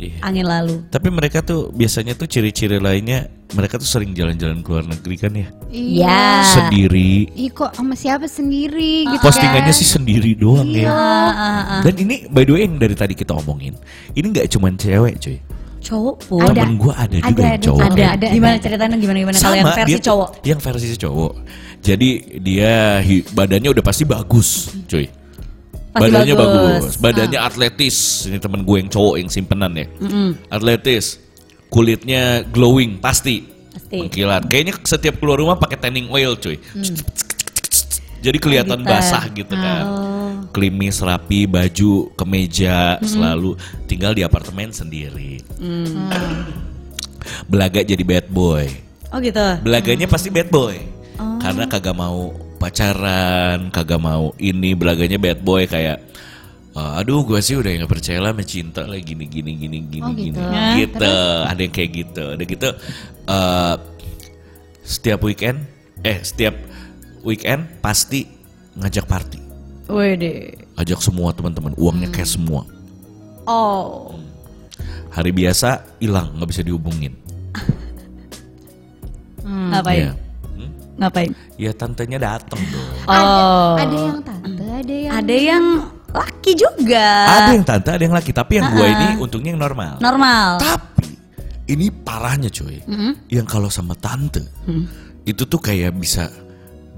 Iya. 0.00 0.16
angin 0.24 0.46
lalu. 0.48 0.76
Tapi 0.88 1.08
mereka 1.12 1.44
tuh 1.44 1.68
biasanya 1.70 2.16
tuh 2.16 2.24
ciri-ciri 2.24 2.80
lainnya 2.80 3.28
mereka 3.50 3.76
tuh 3.76 3.84
sering 3.84 4.14
jalan-jalan 4.14 4.62
ke 4.62 4.68
luar 4.68 4.86
negeri 4.86 5.14
kan 5.14 5.32
ya. 5.34 5.48
Iya. 5.68 6.22
Sendiri. 6.46 7.28
Ih 7.36 7.50
kok 7.50 7.74
sama 7.74 7.92
siapa 7.92 8.24
sendiri 8.24 9.04
gitu 9.04 9.20
Postingannya 9.20 9.68
kan? 9.68 9.78
sih 9.78 9.88
sendiri 9.88 10.32
doang 10.32 10.70
ya. 10.70 10.88
Ah, 10.88 10.96
ah, 10.96 11.32
ah. 11.36 11.80
Dan 11.82 11.94
ini 12.00 12.24
by 12.26 12.42
the 12.42 12.52
way 12.54 12.62
yang 12.64 12.78
dari 12.78 12.94
tadi 12.94 13.12
kita 13.12 13.34
omongin, 13.34 13.76
ini 14.12 14.26
nggak 14.30 14.48
cuman 14.48 14.74
cewek 14.74 15.20
cuy. 15.20 15.38
Cowok 15.80 16.16
pun 16.22 16.44
Ada. 16.44 16.60
Temen 16.60 16.76
gue 16.76 16.92
ada 16.92 17.16
juga 17.16 17.40
Ada, 17.40 17.48
yang 17.48 17.62
cowok. 17.64 17.80
ada. 17.80 18.04
Ada, 18.12 18.26
Gimana 18.30 18.56
ceritanya 18.60 18.96
gimana 19.00 19.18
gimana 19.18 19.36
kalau 19.40 19.56
yang 19.56 19.72
versi 19.72 19.88
dia 19.88 20.00
cowok? 20.00 20.28
Yang 20.44 20.60
versi 20.60 20.86
cowok. 20.94 21.32
Jadi 21.80 22.08
dia 22.38 22.72
hi- 23.00 23.24
badannya 23.32 23.70
udah 23.72 23.80
pasti 23.80 24.04
bagus, 24.04 24.48
cuy. 24.84 25.08
Pasti 25.90 26.02
badannya 26.06 26.34
bagus. 26.38 26.54
Ah. 26.54 26.66
bagus, 26.78 26.94
badannya 27.02 27.40
atletis. 27.42 27.96
Ini 28.30 28.38
temen 28.38 28.62
gue 28.62 28.76
yang 28.78 28.90
cowok 28.90 29.14
yang 29.18 29.30
simpenan 29.30 29.72
ya. 29.74 29.86
Atletis. 30.46 31.18
Kulitnya 31.66 32.46
glowing 32.46 33.02
pasti. 33.02 33.42
Pasti. 33.74 33.98
Mengkilat. 33.98 34.46
Kayaknya 34.46 34.74
setiap 34.86 35.18
keluar 35.18 35.38
rumah 35.38 35.58
pakai 35.58 35.78
tanning 35.78 36.06
oil, 36.10 36.38
cuy. 36.38 36.58
Jadi 38.20 38.38
kelihatan 38.38 38.84
Hmm. 38.84 38.90
basah 38.90 39.24
gitu 39.32 39.54
kan. 39.54 39.84
Klimis, 40.50 40.98
rapi, 41.00 41.46
baju, 41.46 42.10
kemeja, 42.14 42.98
selalu 43.02 43.54
tinggal 43.86 44.12
di 44.12 44.22
apartemen 44.22 44.74
sendiri. 44.74 45.42
Belaga 47.46 47.82
jadi 47.82 48.02
bad 48.02 48.26
boy. 48.30 48.66
Oh 49.10 49.18
gitu. 49.18 49.42
Belaganya 49.62 50.06
pasti 50.06 50.30
bad 50.30 50.50
boy. 50.50 50.78
Karena 51.40 51.66
kagak 51.66 51.94
mau 51.94 52.30
pacaran, 52.60 53.72
kagak 53.72 53.96
mau 53.96 54.36
ini 54.36 54.76
belaganya 54.76 55.16
bad 55.16 55.40
boy 55.40 55.64
kayak 55.64 55.96
"Eh, 56.70 56.92
aduh 57.00 57.24
gue 57.24 57.40
sih 57.40 57.56
udah 57.56 57.72
nggak 57.72 57.88
percaya 57.90 58.20
lah 58.20 58.30
sama 58.30 58.44
cinta 58.44 58.84
lah 58.84 59.00
gini 59.00 59.24
gini 59.24 59.56
gini 59.56 59.78
gini 59.82 60.04
Oh, 60.04 60.12
gini 60.12 60.30
gitu. 60.30 60.38
Nah, 60.38 60.76
gitu 60.76 61.14
ada 61.48 61.58
yang 61.58 61.72
kayak 61.72 61.90
gitu 61.90 62.24
ada 62.30 62.42
gitu 62.44 62.68
eh, 63.26 63.74
setiap 64.80 65.18
weekend 65.20 65.58
eh 66.02 66.20
setiap 66.20 66.54
weekend 67.22 67.64
pasti 67.80 68.28
ngajak 68.76 69.04
party 69.04 69.40
Wede. 69.88 70.54
ajak 70.76 71.02
semua 71.02 71.32
teman-teman 71.32 71.74
uangnya 71.74 72.06
cash 72.08 72.36
semua 72.36 72.62
Oh. 73.44 74.14
hari 75.10 75.34
biasa 75.34 75.98
hilang 75.98 76.38
nggak 76.38 76.48
bisa 76.48 76.62
dihubungin 76.62 77.18
Ngapain? 79.42 79.98
Iya. 79.98 80.12
Hmm? 80.14 80.29
Ngapain? 81.00 81.32
ya 81.56 81.72
tantenya 81.72 82.20
dateng 82.20 82.60
dong 82.60 82.88
Oh. 83.08 83.74
Ada 83.74 83.96
yang 83.96 84.20
tante, 84.20 84.64
ada 84.68 84.92
yang 84.94 85.12
Ada 85.16 85.34
yang 85.34 85.64
laki 86.10 86.52
juga. 86.54 87.06
Ada 87.26 87.50
yang 87.54 87.64
tante, 87.64 87.88
ada 87.90 88.02
yang 88.02 88.12
laki. 88.12 88.30
Tapi 88.30 88.52
yang 88.58 88.68
gua 88.70 88.84
Ah. 88.84 88.92
ini 88.92 89.06
untungnya 89.16 89.50
yang 89.50 89.62
normal. 89.62 89.96
normal. 89.98 90.58
Tapi 90.58 91.06
ini 91.66 91.88
parahnya 91.88 92.50
cuy. 92.50 92.82
Yang 93.26 93.46
kalau 93.48 93.66
sama 93.66 93.94
tante 93.94 94.42
itu 95.22 95.42
tuh 95.42 95.58
kayak 95.58 95.94
bisa 95.94 96.28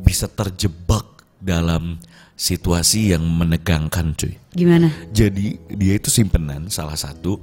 bisa 0.01 0.27
terjebak 0.27 1.05
dalam 1.39 1.99
situasi 2.35 3.13
yang 3.13 3.23
menegangkan 3.23 4.13
cuy. 4.15 4.35
Gimana? 4.51 4.91
Jadi 5.11 5.61
dia 5.71 5.95
itu 5.95 6.09
simpenan 6.09 6.67
salah 6.69 6.97
satu 6.97 7.39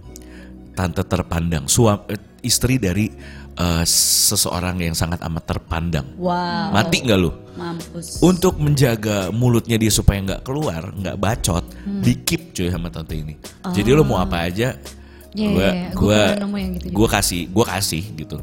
tante 0.74 1.04
terpandang, 1.04 1.67
suam, 1.67 2.04
eh, 2.08 2.19
istri 2.41 2.80
dari 2.80 3.12
eh, 3.56 3.84
seseorang 3.86 4.80
yang 4.80 4.95
sangat 4.95 5.19
amat 5.25 5.43
terpandang. 5.45 6.08
Wow. 6.15 6.75
Mati 6.75 7.04
nggak 7.04 7.19
lu? 7.19 7.32
Mampus. 7.60 8.23
Untuk 8.23 8.56
menjaga 8.58 9.32
mulutnya 9.36 9.75
dia 9.75 9.91
supaya 9.91 10.23
nggak 10.23 10.41
keluar, 10.47 10.95
nggak 10.95 11.17
bacot, 11.19 11.65
dikip 11.99 12.56
cuy 12.56 12.71
sama 12.71 12.88
tante 12.88 13.19
ini. 13.19 13.36
Jadi 13.75 13.89
lo 13.91 14.08
mau 14.08 14.23
apa 14.23 14.47
aja, 14.47 14.80
Iya, 15.30 15.49
gua, 15.54 15.62
iya, 15.62 15.69
iya. 15.69 15.89
Gua 15.93 16.21
gua, 16.41 16.62
gitu 16.73 16.86
gua 16.89 17.08
kasih, 17.08 17.41
gua 17.54 17.65
kasih 17.69 18.04
gitu. 18.17 18.38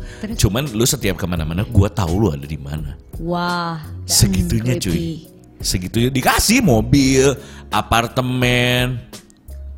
Cuman 0.47 0.71
lu 0.71 0.87
setiap 0.87 1.19
ke 1.19 1.27
mana-mana, 1.27 1.67
gua 1.67 1.91
tahu 1.91 2.15
lu 2.23 2.29
ada 2.31 2.47
di 2.47 2.55
mana. 2.55 2.95
Wah. 3.19 3.83
Segitunya 4.07 4.79
cuy, 4.79 5.27
segitunya 5.59 6.15
dikasih 6.15 6.63
mobil, 6.63 7.35
apartemen. 7.75 9.03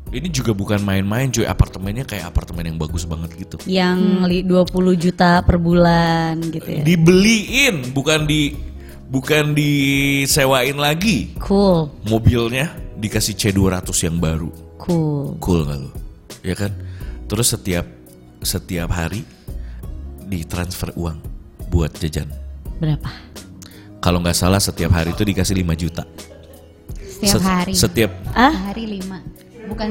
Ini 0.09 0.25
juga 0.27 0.51
bukan 0.51 0.81
main-main 0.81 1.29
cuy, 1.29 1.45
apartemennya 1.45 2.01
kayak 2.01 2.33
apartemen 2.33 2.65
yang 2.65 2.77
bagus 2.77 3.05
banget 3.05 3.29
gitu. 3.37 3.55
Yang 3.63 3.99
li- 4.25 4.41
20 4.41 4.65
juta 4.97 5.45
per 5.45 5.61
bulan 5.61 6.41
gitu 6.41 6.65
ya. 6.65 6.81
Dibeliin, 6.81 7.93
bukan 7.93 8.25
di 8.25 8.57
bukan 9.05 9.53
disewain 9.53 10.73
lagi. 10.75 11.37
Cool. 11.37 11.93
Mobilnya 12.09 12.69
dikasih 12.97 13.37
C200 13.37 13.85
yang 14.01 14.17
baru. 14.17 14.49
Cool. 14.81 15.37
Cool 15.37 15.61
gak 15.63 15.77
lu? 15.77 15.91
Ya 16.41 16.57
kan? 16.57 16.73
Terus 17.29 17.53
setiap 17.53 17.85
setiap 18.41 18.89
hari 18.89 19.21
ditransfer 20.25 20.89
uang 20.95 21.21
buat 21.69 21.93
jajan. 21.95 22.29
Berapa? 22.81 23.11
Kalau 23.99 24.23
nggak 24.23 24.33
salah 24.33 24.57
setiap 24.57 24.89
hari 24.89 25.11
itu 25.11 25.21
dikasih 25.21 25.53
5 25.53 25.75
juta. 25.75 26.03
setiap 27.19 27.35
Set- 27.35 27.43
hari. 27.43 27.73
Setiap 27.75 28.11
Ah, 28.31 28.47
Sehari 28.49 28.87
lima. 28.87 29.19
Bukan 29.69 29.89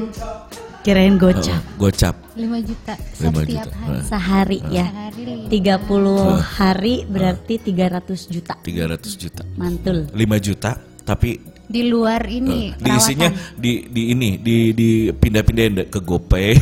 kirain 0.79 1.15
uh, 1.15 1.19
gocap. 1.21 1.61
gocap. 1.75 2.15
lima 2.35 2.55
juta 2.59 2.95
Lima 3.19 3.39
setiap 3.41 3.67
juta. 3.67 3.75
hari. 3.75 3.91
Nah. 3.91 4.03
Sehari 4.05 4.59
ya. 4.69 4.85
Sehari 4.87 5.21
lima. 5.25 5.47
30 5.51 6.55
hari 6.55 6.95
berarti 7.03 7.53
300 7.57 7.99
juta. 8.29 8.53
300 8.59 8.95
juta. 9.15 9.43
Mantul. 9.55 10.07
5 10.07 10.19
juta 10.39 10.71
tapi 11.03 11.39
Di 11.69 11.85
luar 11.85 12.25
ini 12.25 12.73
uh, 12.73 12.81
diisinya 12.81 13.29
perawatan. 13.29 13.61
di 13.61 13.71
di 13.87 14.01
ini 14.09 14.29
di 14.37 14.73
di 14.73 14.89
pindah-pindahin 15.09 15.85
ke 15.85 15.99
GoPay 16.01 16.57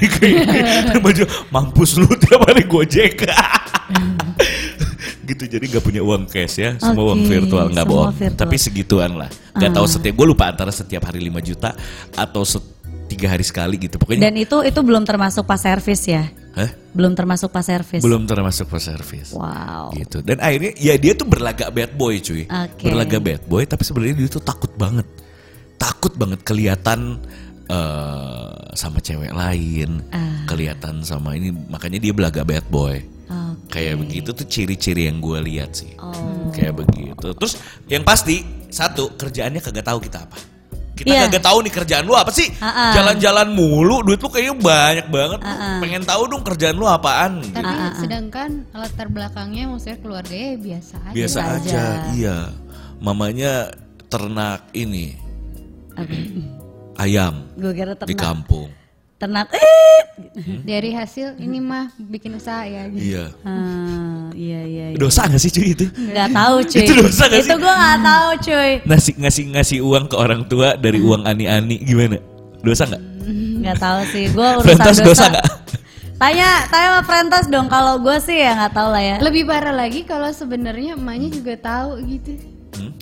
baju 1.05 1.23
mampus 1.47 1.95
lu 1.95 2.11
tiap 2.17 2.43
hari 2.43 2.67
Gojek. 2.67 3.23
gitu 5.27 5.43
jadi 5.43 5.63
nggak 5.67 5.83
punya 5.83 5.99
uang 5.99 6.23
cash 6.27 6.55
ya 6.59 6.79
semua 6.79 7.11
uang 7.11 7.23
Oke, 7.23 7.29
virtual 7.29 7.65
nggak 7.67 7.87
bohong 7.87 8.15
virtual. 8.15 8.39
Tapi 8.39 8.55
segituan 8.55 9.11
lah 9.15 9.27
nggak 9.55 9.71
tahu 9.71 9.85
setiap 9.85 10.13
gue 10.15 10.27
lupa 10.27 10.47
antara 10.47 10.71
setiap 10.71 11.03
hari 11.03 11.19
5 11.23 11.39
juta 11.43 11.75
atau 12.15 12.43
set- 12.43 12.76
tiga 13.17 13.33
hari 13.33 13.41
sekali 13.41 13.75
gitu 13.75 13.97
pokoknya 13.97 14.29
Dan 14.29 14.37
itu 14.37 14.61
itu 14.61 14.79
belum 14.79 15.01
termasuk 15.01 15.43
pas 15.43 15.57
servis 15.57 16.05
ya. 16.05 16.29
Hah? 16.53 16.69
Belum 16.89 17.13
termasuk 17.13 17.49
pas 17.49 17.61
servis. 17.61 18.01
belum 18.01 18.25
termasuk 18.25 18.65
pas 18.65 18.77
service 18.79 19.29
Wow. 19.29 19.93
gitu 19.93 20.21
dan 20.21 20.37
akhirnya 20.37 20.73
ya 20.75 20.93
dia 20.95 21.13
tuh 21.13 21.25
berlagak 21.25 21.69
bad 21.69 21.93
boy 21.93 22.17
cuy 22.17 22.45
Oke. 22.45 22.85
berlagak 22.85 23.21
bad 23.21 23.41
boy 23.43 23.61
tapi 23.63 23.81
sebenarnya 23.81 24.15
dia 24.15 24.29
tuh 24.31 24.41
takut 24.41 24.69
banget 24.73 25.05
takut 25.75 26.13
banget 26.13 26.41
kelihatan 26.41 27.21
eh, 27.67 28.49
sama 28.73 28.97
cewek 28.99 29.29
lain 29.31 30.01
Ah. 30.09 30.45
kelihatan 30.45 31.01
sama 31.01 31.33
ini 31.33 31.51
makanya 31.51 31.99
dia 31.99 32.09
belaga 32.11 32.41
bad 32.41 32.65
boy 32.67 33.05
Oke. 33.27 33.77
kayak 33.77 33.99
begitu 33.99 34.29
tuh 34.31 34.47
ciri-ciri 34.47 35.05
yang 35.05 35.19
gue 35.19 35.37
lihat 35.43 35.75
sih 35.75 35.93
Oh. 35.97 36.49
kayak 36.49 36.73
begitu 36.75 37.27
terus 37.33 37.59
yang 37.85 38.01
pasti 38.01 38.41
satu 38.67 39.13
kerjaannya 39.13 39.59
kagak 39.59 39.85
tahu 39.85 40.01
kita 40.01 40.23
apa 40.23 40.37
kita 40.97 41.07
Iya. 41.07 41.21
kagak 41.29 41.43
tahu 41.45 41.57
nih 41.61 41.73
kerjaan 41.73 42.03
lu 42.03 42.13
apa 42.13 42.31
sih 42.31 42.49
Ah-ah. 42.57 42.91
jalan-jalan 42.91 43.47
mulu 43.49 44.01
duit 44.01 44.17
lu 44.17 44.27
kayaknya 44.27 44.55
banyak 44.57 45.07
banget 45.07 45.39
pengen 45.77 46.03
tahu 46.03 46.23
dong 46.25 46.41
kerjaan 46.41 46.73
lu 46.73 46.83
apaan 46.83 47.39
gitu. 47.39 47.53
Tapi 47.53 47.75
sedangkan 47.95 48.49
latar 48.73 49.07
belakangnya 49.07 49.69
maksudnya 49.69 49.97
keluarganya 49.99 50.47
ya 50.47 50.57
biasa 50.57 50.95
aja. 50.99 51.13
biasa 51.13 51.39
aja. 51.39 51.53
aja 51.53 51.83
iya 52.11 52.37
mamanya 52.97 53.53
ternak 54.09 54.65
ini 54.73 55.13
ayam 56.97 57.45
kira 57.53 57.93
di 58.03 58.15
kampung 58.15 58.69
Ternak. 59.17 59.49
Eh. 59.49 60.01
Dari 60.61 60.93
hasil 60.93 61.37
ini 61.37 61.57
mah 61.57 61.89
bikin 61.99 62.33
usaha 62.33 62.61
ya 62.61 62.85
gitu. 62.87 63.01
iya 63.03 63.25
Ah, 63.41 64.29
iya 64.31 64.61
iya. 64.61 64.85
iya. 64.89 64.97
dosa 64.97 65.25
gak 65.25 65.37
sih 65.37 65.49
cuy 65.49 65.73
itu 65.73 65.85
Nggak 65.89 66.29
tahu 66.31 66.55
cuy. 66.69 66.79
Itu 66.79 66.93
dosa 66.95 67.23
nggak 67.25 67.39
Itu 67.39 67.47
sih? 67.47 67.57
gue 67.57 67.73
nggak 67.75 67.99
tahu 68.03 68.27
cuy. 68.39 68.71
ngasih 68.83 69.13
ngasih 69.17 69.43
ngasih 69.51 69.77
uang 69.81 70.05
ke 70.05 70.15
orang 70.15 70.41
tua 70.45 70.73
dari 70.73 70.99
uang 70.99 71.21
ani-ani 71.23 71.77
gimana 71.79 72.17
dosa 72.59 72.85
nggak 72.85 73.03
Nggak 73.57 73.77
tahu 73.77 73.99
sih. 74.07 74.25
Gue 74.29 74.47
urusan 74.55 74.65
Frentos 74.71 74.97
dosa 74.97 75.03
dosa. 75.03 75.25
nggak 75.27 75.47
Tanya, 76.17 76.65
tanya 76.65 76.87
sama 76.91 77.01
Frentos 77.03 77.45
dong. 77.45 77.67
Kalau 77.67 78.01
gue 78.01 78.17
sih 78.17 78.33
ya 78.35 78.53
nggak 78.55 78.73
tahu 78.73 78.89
lah 78.89 79.03
ya. 79.03 79.15
Lebih 79.19 79.45
parah 79.45 79.69
lagi 79.71 80.01
kalau 80.01 80.29
sebenarnya 80.29 80.93
emaknya 80.93 81.29
juga 81.31 81.53
tahu 81.55 82.01
gitu. 82.03 82.33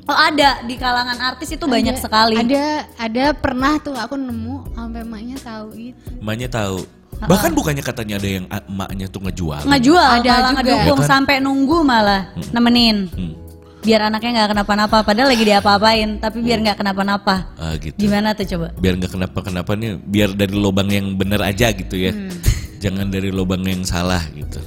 Oh 0.03 0.13
ada 0.13 0.61
di 0.61 0.75
kalangan 0.75 1.17
artis 1.25 1.49
itu 1.49 1.65
banyak 1.65 1.91
Ada- 1.91 2.01
sekali. 2.01 2.35
Ada 2.38 2.65
ada 2.95 3.25
pernah 3.31 3.77
tuh 3.77 3.93
aku 3.93 4.15
nemu 4.15 4.55
sampai 4.71 5.01
emaknya 5.01 5.38
tahu 5.38 5.67
gitu. 5.73 6.09
emaknya 6.17 6.47
tahu 6.47 6.77
bahkan 7.21 7.47
bukannya 7.49 7.79
katanya 7.81 8.15
ada 8.15 8.27
yang 8.29 8.45
a- 8.47 8.65
emaknya 8.65 9.07
tuh 9.07 9.21
ngejual 9.21 9.63
Ngejual, 9.63 10.09
Ada 10.17 10.27
malah 10.29 10.41
juga. 10.41 10.55
ngedukung 10.57 10.99
Ya 10.99 11.01
kan? 11.01 11.09
sampai 11.09 11.35
nunggu 11.39 11.77
malah 11.81 12.21
nemenin. 12.51 12.97
Hmm. 13.09 13.33
Biar 13.79 14.01
anaknya 14.03 14.31
nggak 14.35 14.51
kenapa-napa. 14.51 14.97
Padahal 14.99 15.29
lagi 15.29 15.45
diapa-apain, 15.45 16.17
tapi 16.17 16.41
biar 16.41 16.57
nggak 16.59 16.75
kenapa-napa. 16.75 17.53
Ah, 17.55 17.77
gitu 17.77 17.93
Gimana 17.95 18.33
tuh 18.33 18.43
coba? 18.47 18.67
biar 18.75 18.93
nggak 18.95 19.11
kenapa-kenapa 19.11 19.71
nih 19.73 19.95
biar 19.97 20.29
dari 20.33 20.53
lubang 20.53 20.89
yang 20.89 21.13
bener 21.13 21.39
aja 21.39 21.69
gitu 21.69 21.95
ya 21.95 22.11
Hmm. 22.11 22.33
jangan 22.83 23.07
dari 23.07 23.29
lubang 23.29 23.61
yang 23.61 23.81
salah 23.81 24.19
gitu 24.31 24.59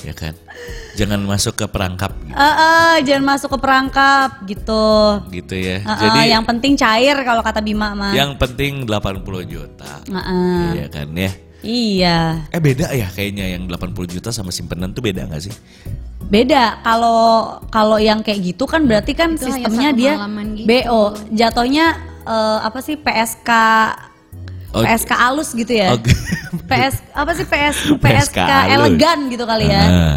ya 0.00 0.12
kan 0.12 0.32
jangan 0.92 1.20
masuk 1.20 1.54
ke 1.54 1.66
perangkap 1.66 2.12
gitu, 2.18 2.32
Eh, 2.32 2.54
eh, 2.56 2.94
jangan 3.04 3.24
masuk 3.26 3.48
ke 3.52 3.58
perangkap 3.58 4.30
gitu. 4.44 4.86
gitu 5.30 5.54
ya 5.54 5.78
Eh, 5.78 5.86
eh, 5.86 5.98
jadi 6.00 6.20
yang 6.30 6.44
penting 6.44 6.72
cair 6.74 7.16
kalau 7.20 7.40
kata 7.40 7.60
Bima 7.60 7.92
mah. 7.92 8.12
yang 8.12 8.34
penting 8.34 8.84
80 8.84 9.20
juta 9.44 10.00
Eh, 10.02 10.16
eh. 10.16 10.64
Iya 10.74 10.86
kan 10.88 11.08
ya 11.12 11.32
Iya. 11.60 12.48
Eh 12.48 12.56
beda 12.56 12.88
ya 12.90 13.04
kayaknya 13.06 13.52
yang 13.52 13.68
80 13.68 14.08
juta 14.08 14.32
sama 14.32 14.48
simpenan 14.48 14.90
tuh 14.90 15.04
beda 15.04 15.28
nggak 15.28 15.42
sih? 15.42 15.52
Beda 16.22 16.80
kalau 16.80 17.60
kalau 17.68 18.00
yang 18.00 18.24
kayak 18.24 18.40
gitu 18.46 18.64
kan 18.64 18.88
berarti 18.88 19.12
kan 19.12 19.36
Itu 19.36 19.44
hanya 19.44 19.68
sistemnya 19.68 19.90
dia 19.92 20.12
gitu. 20.56 20.64
BO. 20.64 21.02
Jatuhnya 21.28 21.86
eh, 22.22 22.58
apa 22.64 22.80
sih 22.80 22.96
PSK 22.96 23.50
Oh, 24.70 24.80
PSK 24.80 25.12
alus 25.12 25.50
gitu 25.50 25.74
ya. 25.74 25.92
Oh, 25.92 25.98
PS 26.50 26.94
apa 27.12 27.30
sih 27.32 27.46
PS 27.46 27.76
PSK 28.02 28.36
PSK, 28.36 28.38
elegan 28.68 29.18
gitu 29.28 29.44
kali 29.44 29.66
ya. 29.66 29.82
Ah, 29.82 30.16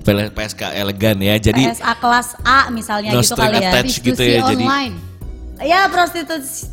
P- 0.00 0.30
PSK 0.30 0.62
elegan 0.72 1.16
ya. 1.18 1.34
Jadi 1.36 1.62
PSA 1.66 1.92
kelas 1.96 2.28
A 2.40 2.70
misalnya 2.70 3.10
No 3.10 3.20
gitu 3.20 3.34
kali 3.34 3.58
ya. 3.58 3.70
attached. 3.72 3.98
gitu 4.00 4.22
ya, 4.22 4.40
jadi- 4.46 4.62
online. 4.62 4.94
Ya 5.60 5.86
prostitusi 5.86 6.66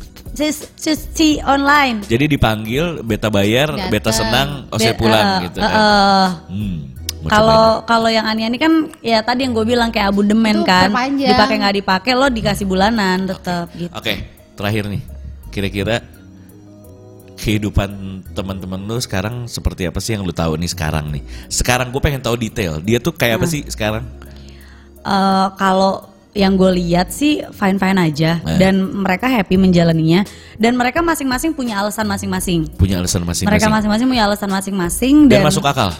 online. 1.40 2.02
jadi 2.02 2.24
dipanggil 2.26 3.00
beta 3.00 3.28
bayar, 3.28 3.70
Datang. 3.70 3.90
beta 3.90 4.10
senang, 4.10 4.48
ose 4.68 4.90
Be- 4.90 4.98
pulang 4.98 5.26
eh, 5.38 5.38
gitu 5.46 5.58
eh, 5.58 5.64
kan. 5.64 5.70
eh. 5.70 6.28
Hmm, 6.50 6.78
Kalau 7.22 7.86
kalau 7.86 8.10
yang 8.10 8.26
ani-ani 8.26 8.58
kan 8.58 8.90
ya 8.98 9.22
tadi 9.22 9.46
yang 9.46 9.54
gue 9.54 9.62
bilang 9.62 9.94
kayak 9.94 10.10
Itu 10.10 10.14
abodemen 10.18 10.66
kan, 10.66 10.90
dipakai 11.14 11.56
nggak 11.62 11.74
dipakai 11.78 12.12
lo 12.18 12.26
dikasih 12.26 12.66
bulanan 12.66 13.30
tetap 13.30 13.70
gitu. 13.78 13.86
Oke, 13.94 14.26
terakhir 14.58 14.90
nih. 14.90 15.02
Kira-kira 15.54 16.02
kehidupan 17.42 17.90
teman-teman 18.30 18.78
lu 18.78 18.96
sekarang 18.96 19.44
seperti 19.44 19.84
apa 19.84 19.98
sih 19.98 20.14
yang 20.14 20.22
lu 20.22 20.30
tahu 20.30 20.54
nih 20.54 20.70
sekarang 20.70 21.10
nih? 21.10 21.22
Sekarang 21.48 21.90
gue 21.90 21.98
pengen 21.98 22.22
tahu 22.22 22.38
detail. 22.38 22.78
Dia 22.78 22.96
tuh 22.96 23.10
kayak 23.10 23.42
apa 23.42 23.46
Hmm. 23.46 23.52
sih 23.52 23.62
sekarang? 23.66 24.04
Eh, 25.02 25.46
kalau 25.56 26.06
yang 26.32 26.54
gue 26.54 26.70
lihat 26.72 27.10
sih 27.10 27.44
fine 27.44 27.76
fine 27.76 27.98
aja 28.00 28.40
Eh. 28.40 28.56
dan 28.56 28.72
mereka 28.96 29.28
happy 29.28 29.60
menjalaninya 29.60 30.24
dan 30.56 30.72
mereka 30.72 31.02
masing-masing 31.02 31.52
punya 31.52 31.76
alasan 31.76 32.06
masing-masing. 32.06 32.70
Punya 32.72 32.96
alasan 32.96 33.20
Mereka 33.20 33.44
masing-masing. 33.44 33.68
masing-masing 33.68 34.06
punya 34.08 34.24
alasan 34.24 34.48
masing-masing 34.48 35.16
Dan 35.26 35.42
dan, 35.42 35.44
masuk 35.44 35.66
akal. 35.66 35.90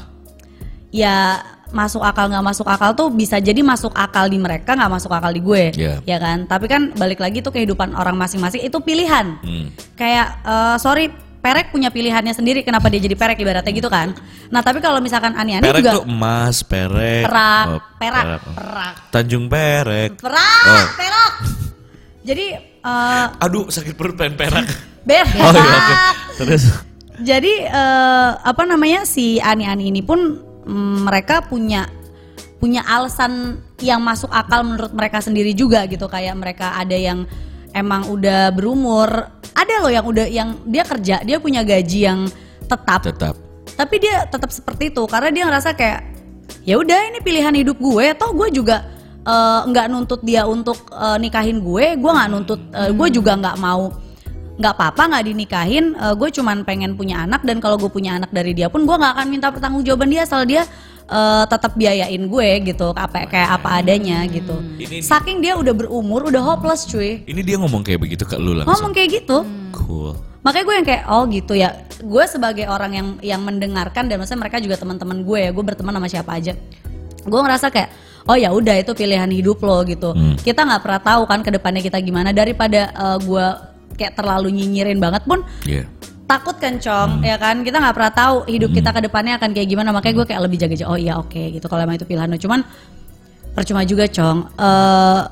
ya 0.89 1.43
masuk 1.69 2.01
akal 2.01 2.29
nggak 2.29 2.45
masuk 2.45 2.65
akal 2.65 2.93
tuh 2.93 3.09
bisa 3.09 3.41
jadi 3.41 3.61
masuk 3.61 3.93
akal 3.93 4.29
di 4.29 4.37
mereka 4.37 4.73
nggak 4.73 4.93
masuk 4.93 5.09
akal 5.09 5.33
di 5.33 5.41
gue, 5.41 5.73
Iya. 5.73 6.05
ya 6.05 6.17
kan? 6.17 6.45
Tapi 6.45 6.69
kan 6.69 6.93
balik 6.93 7.17
lagi 7.17 7.41
tuh 7.41 7.49
kehidupan 7.49 7.93
orang 7.93 8.13
masing-masing 8.15 8.61
itu 8.61 8.77
pilihan. 8.79 9.41
Hmm. 9.41 9.73
Kayak 9.97 10.37
eh, 10.45 10.77
sorry 10.79 11.09
perek 11.43 11.75
punya 11.75 11.91
pilihannya 11.91 12.31
sendiri 12.31 12.63
kenapa 12.63 12.87
dia 12.87 13.03
jadi 13.03 13.19
perek 13.19 13.43
ibaratnya 13.43 13.75
gitu 13.75 13.91
kan. 13.91 14.15
Nah 14.49 14.63
tapi 14.63 14.79
kalau 14.79 15.03
misalkan 15.03 15.35
ani-ani 15.35 15.67
Perek 15.67 15.83
juga 15.83 15.93
tuh 15.99 16.07
emas, 16.07 16.63
perek. 16.63 17.27
perak, 17.27 17.67
oh, 17.67 17.81
perak, 17.99 18.25
perak. 18.25 18.41
perak, 18.55 18.95
Tanjung 19.11 19.51
Perek. 19.51 20.11
perak, 20.23 20.63
Oh. 20.65 20.87
perak. 20.95 21.33
Jadi 22.23 22.47
eh 22.63 23.27
Aduh, 23.43 23.67
sakit 23.69 23.93
perut 23.93 24.15
pengen 24.15 24.39
perak. 24.39 24.67
berak. 25.11 25.35
Oh 25.35 25.51
iya, 25.51 25.67
oke. 25.75 25.95
Terus 26.39 26.63
Jadi 27.23 27.53
eh, 27.67 28.31
apa 28.39 28.63
namanya 28.63 29.03
si 29.03 29.37
ani-ani 29.39 29.91
ini 29.91 30.01
pun 30.01 30.19
mm, 30.63 31.07
mereka 31.07 31.43
punya 31.43 31.87
punya 32.57 32.87
alasan 32.87 33.59
yang 33.83 33.99
masuk 33.99 34.31
akal 34.31 34.63
menurut 34.63 34.95
mereka 34.95 35.19
sendiri 35.19 35.51
juga 35.51 35.83
gitu 35.87 36.07
kayak 36.07 36.39
mereka 36.39 36.79
ada 36.79 36.95
yang 36.95 37.27
emang 37.75 38.07
udah 38.07 38.55
berumur, 38.55 39.11
ada 39.53 39.75
loh 39.85 39.93
yang 39.93 40.05
udah 40.05 40.27
yang 40.29 40.49
dia 40.65 40.85
kerja, 40.85 41.17
dia 41.23 41.37
punya 41.39 41.63
gaji 41.63 42.09
yang 42.09 42.21
tetap, 42.67 43.01
tetap. 43.05 43.35
Tapi 43.73 43.97
dia 44.01 44.25
tetap 44.29 44.51
seperti 44.53 44.93
itu 44.93 45.03
karena 45.09 45.31
dia 45.33 45.45
ngerasa 45.49 45.77
kayak 45.77 46.01
ya 46.65 46.77
udah 46.77 47.13
ini 47.13 47.19
pilihan 47.21 47.55
hidup 47.57 47.77
gue, 47.81 48.07
toh 48.17 48.33
gue 48.33 48.49
juga 48.53 48.85
eh, 49.25 49.61
nggak 49.69 49.87
nuntut 49.93 50.21
dia 50.25 50.45
untuk 50.49 50.89
eh, 50.93 51.19
nikahin 51.21 51.61
gue, 51.61 51.97
gue 51.97 52.11
nggak 52.13 52.29
nuntut, 52.33 52.61
eh, 52.73 52.91
gue 52.93 53.09
juga 53.13 53.37
nggak 53.37 53.57
mau 53.61 53.93
nggak 54.53 54.75
apa-apa 54.77 55.03
nggak 55.17 55.25
dinikahin 55.33 55.97
eh, 55.97 56.15
gue 56.15 56.29
cuman 56.29 56.63
pengen 56.63 56.93
punya 56.93 57.25
anak 57.25 57.41
dan 57.43 57.57
kalau 57.59 57.81
gue 57.81 57.89
punya 57.89 58.21
anak 58.21 58.29
dari 58.31 58.53
dia 58.53 58.69
pun 58.69 58.85
gue 58.85 58.97
nggak 58.97 59.13
akan 59.17 59.27
minta 59.27 59.49
pertanggungjawaban 59.49 60.13
dia 60.13 60.23
asal 60.29 60.45
dia 60.45 60.69
eh, 61.05 61.45
tetap 61.47 61.73
biayain 61.75 62.23
gue 62.23 62.49
gitu 62.65 62.91
apa 62.93 63.27
kayak 63.27 63.51
apa 63.57 63.69
adanya 63.79 64.23
gitu. 64.27 64.57
Ini- 64.77 65.03
saking 65.03 65.39
dia 65.39 65.55
udah 65.55 65.73
berumur 65.73 66.27
udah 66.27 66.41
hopeless 66.41 66.87
cuy. 66.87 67.23
Ini 67.23 67.41
dia 67.41 67.57
ngomong 67.59 67.83
kayak 67.83 68.01
begitu 68.01 68.23
ke 68.23 68.37
lu 68.37 68.53
langsung. 68.53 68.71
ngomong 68.71 68.93
kayak 68.93 69.23
gitu. 69.23 69.43
Cool. 69.73 70.15
makanya 70.43 70.65
gue 70.67 70.75
yang 70.75 70.87
kayak 70.87 71.03
oh 71.07 71.23
gitu 71.27 71.53
ya. 71.55 71.69
Gue 72.03 72.25
sebagai 72.27 72.67
orang 72.67 72.93
yang 72.93 73.09
yang 73.23 73.41
mendengarkan 73.41 74.11
dan 74.11 74.19
maksudnya 74.19 74.43
mereka 74.43 74.59
juga 74.59 74.75
teman-teman 74.75 75.23
gue 75.23 75.39
ya 75.39 75.51
gue 75.51 75.63
berteman 75.63 75.95
sama 75.95 76.09
siapa 76.11 76.35
aja. 76.35 76.53
Gue 77.23 77.41
ngerasa 77.41 77.71
kayak 77.71 77.91
oh 78.27 78.35
ya 78.35 78.51
udah 78.51 78.75
itu 78.75 78.91
pilihan 78.91 79.31
hidup 79.31 79.63
lo 79.63 79.87
gitu. 79.87 80.11
Hmm. 80.11 80.35
kita 80.37 80.67
nggak 80.67 80.83
pernah 80.83 80.99
tahu 80.99 81.23
kan 81.27 81.41
ke 81.41 81.51
depannya 81.51 81.79
kita 81.79 82.03
gimana. 82.03 82.35
Daripada 82.35 82.91
eh, 82.91 83.19
gue 83.23 83.47
kayak 83.95 84.19
terlalu 84.19 84.51
nyinyirin 84.51 84.99
banget 84.99 85.23
pun 85.23 85.47
Iya. 85.63 85.87
Takut 86.33 86.57
kan 86.57 86.75
cong? 86.81 87.11
Ya 87.21 87.37
kan? 87.37 87.61
Kita 87.61 87.77
nggak 87.77 87.95
pernah 87.95 88.13
tahu 88.17 88.37
hidup 88.49 88.71
kita 88.73 88.91
ke 88.97 89.01
depannya 89.05 89.37
akan 89.37 89.51
kayak 89.53 89.69
gimana. 89.69 89.93
Makanya 89.93 90.15
gue 90.23 90.27
kayak 90.33 90.43
lebih 90.49 90.59
jaga-jaga 90.61 90.89
oh 90.89 90.99
iya 90.99 91.15
oke 91.21 91.43
gitu. 91.53 91.67
Kalau 91.69 91.85
emang 91.85 92.01
itu 92.01 92.09
pilihan 92.09 92.29
lo. 92.33 92.39
Cuman 92.41 92.61
percuma 93.53 93.85
juga 93.85 94.09
cong. 94.09 94.39
Eh 94.57 95.23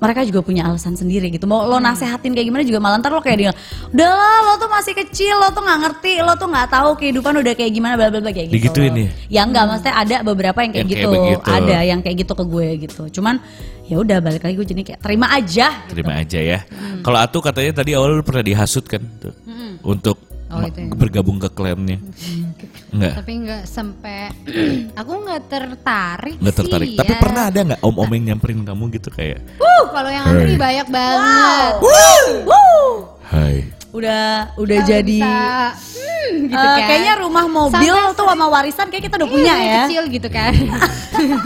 mereka 0.00 0.24
juga 0.24 0.40
punya 0.40 0.64
alasan 0.64 0.96
sendiri 0.96 1.28
gitu. 1.28 1.44
Mau 1.44 1.68
lo 1.68 1.76
nasehatin 1.76 2.32
kayak 2.32 2.46
gimana 2.48 2.64
juga 2.64 2.80
malah 2.80 2.96
ntar 3.04 3.12
lo 3.12 3.20
kayak 3.20 3.36
dia 3.36 3.52
udah 3.92 4.08
lah 4.08 4.38
lo 4.48 4.52
tuh 4.56 4.70
masih 4.72 4.96
kecil 4.96 5.36
lo 5.36 5.52
tuh 5.52 5.60
nggak 5.60 5.78
ngerti 5.84 6.12
lo 6.24 6.32
tuh 6.40 6.48
nggak 6.48 6.68
tahu 6.72 6.90
kehidupan 6.96 7.32
udah 7.36 7.52
kayak 7.52 7.72
gimana 7.76 8.00
bla 8.00 8.08
bla 8.08 8.24
bla 8.24 8.32
kayak 8.32 8.48
gitu. 8.48 8.56
Digituin 8.56 8.96
ya? 8.96 9.08
ya 9.28 9.40
enggak 9.44 9.64
maksudnya 9.68 9.94
ada 10.00 10.16
beberapa 10.24 10.58
yang 10.64 10.72
kayak 10.72 10.88
Yang 10.88 10.96
kayak 10.96 11.04
gitu 11.04 11.08
begitu. 11.12 11.48
ada 11.52 11.76
yang 11.84 12.00
kayak 12.00 12.16
gitu 12.24 12.32
ke 12.32 12.44
gue 12.48 12.68
gitu. 12.88 13.02
Cuman 13.20 13.34
ya 13.92 13.96
udah 14.00 14.18
balik 14.24 14.40
lagi 14.40 14.54
gue 14.56 14.68
jadi 14.72 14.82
kayak 14.88 15.00
terima 15.04 15.26
aja 15.36 15.66
Terima 15.84 16.12
aja 16.16 16.38
ya. 16.40 16.58
Kalau 17.04 17.18
Atu 17.20 17.38
katanya 17.44 17.72
tadi 17.84 17.90
awal 17.92 18.16
lu 18.16 18.24
pernah 18.24 18.40
dihasut 18.40 18.88
kan 18.88 19.04
tuh. 19.20 19.36
Untuk 19.84 20.29
Oh, 20.50 20.60
itu 20.60 20.80
ya. 20.80 20.90
bergabung 20.90 21.38
ke 21.38 21.46
klannya. 21.48 22.02
Enggak. 22.90 23.14
Tapi 23.16 23.32
nggak 23.40 23.62
sampai 23.64 24.34
aku 25.00 25.12
nggak 25.20 25.42
tertarik 25.46 26.36
Nggak 26.36 26.56
tertarik. 26.56 26.88
sih, 26.88 26.98
Tapi 26.98 27.12
ya. 27.12 27.18
pernah 27.18 27.42
ada 27.46 27.60
nggak 27.64 27.80
om-om 27.80 28.10
yang 28.10 28.24
nyamperin 28.28 28.60
kamu 28.60 28.84
gitu 28.92 29.08
kayak, 29.08 29.38
Uh, 29.56 29.82
kalau 29.88 30.10
yang 30.10 30.24
antri 30.24 30.54
banyak 30.56 30.86
banget. 30.86 31.72
Wuh. 31.80 33.06
Hai. 33.24 33.70
udah 33.90 34.54
udah 34.54 34.76
Kalau 34.76 34.90
jadi 34.92 35.18
bisa, 35.18 35.74
hmm, 35.74 36.30
gitu 36.46 36.54
Eh, 36.56 36.62
kan. 36.72 36.78
kayaknya 36.84 37.14
rumah 37.16 37.46
mobil 37.46 37.90
Sampai 37.90 38.14
tuh 38.14 38.22
sama 38.24 38.46
warisan 38.48 38.86
kayak 38.86 39.02
kita 39.04 39.14
udah 39.18 39.28
punya 39.28 39.50
yang 39.52 39.58
ya. 39.60 39.82
kecil 39.84 40.02
gitu 40.08 40.28
kan. 40.28 40.54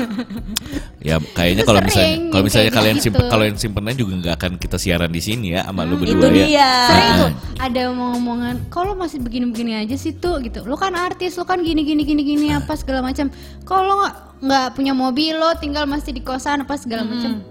Ya 1.05 1.21
kayaknya 1.21 1.69
kalau 1.69 1.85
misalnya 1.85 2.17
kalau 2.33 2.43
misalnya 2.49 2.73
kayak 2.73 2.79
kalian 2.81 2.97
gitu. 2.97 3.05
simpen 3.13 3.25
kalau 3.29 3.45
yang 3.45 3.59
simpenan 3.61 3.93
juga 3.93 4.13
nggak 4.25 4.35
akan 4.41 4.53
kita 4.57 4.77
siaran 4.81 5.13
di 5.13 5.21
sini 5.21 5.53
ya 5.53 5.69
sama 5.69 5.85
lu 5.85 6.01
berdua 6.01 6.33
itu 6.33 6.41
ya. 6.41 6.47
dia. 6.49 6.71
Sering 6.89 7.11
tuh 7.21 7.31
ada 7.61 7.81
ngomongan, 7.93 8.57
kalau 8.73 8.97
masih 8.97 9.21
begini-begini 9.21 9.85
aja 9.85 10.01
sih 10.01 10.17
tuh 10.17 10.41
gitu. 10.41 10.65
Lu 10.65 10.81
kan 10.81 10.97
artis, 10.97 11.37
lu 11.37 11.45
kan 11.45 11.61
gini 11.61 11.85
gini 11.85 12.09
gini 12.09 12.25
gini 12.25 12.47
apa 12.57 12.73
segala 12.73 13.05
macam. 13.05 13.29
Kalau 13.69 14.01
nggak 14.01 14.15
nggak 14.49 14.67
punya 14.73 14.97
mobil 14.97 15.37
lo 15.37 15.53
tinggal 15.61 15.85
masih 15.85 16.17
di 16.17 16.25
kosan 16.25 16.65
apa 16.65 16.73
segala 16.81 17.05
macam. 17.05 17.45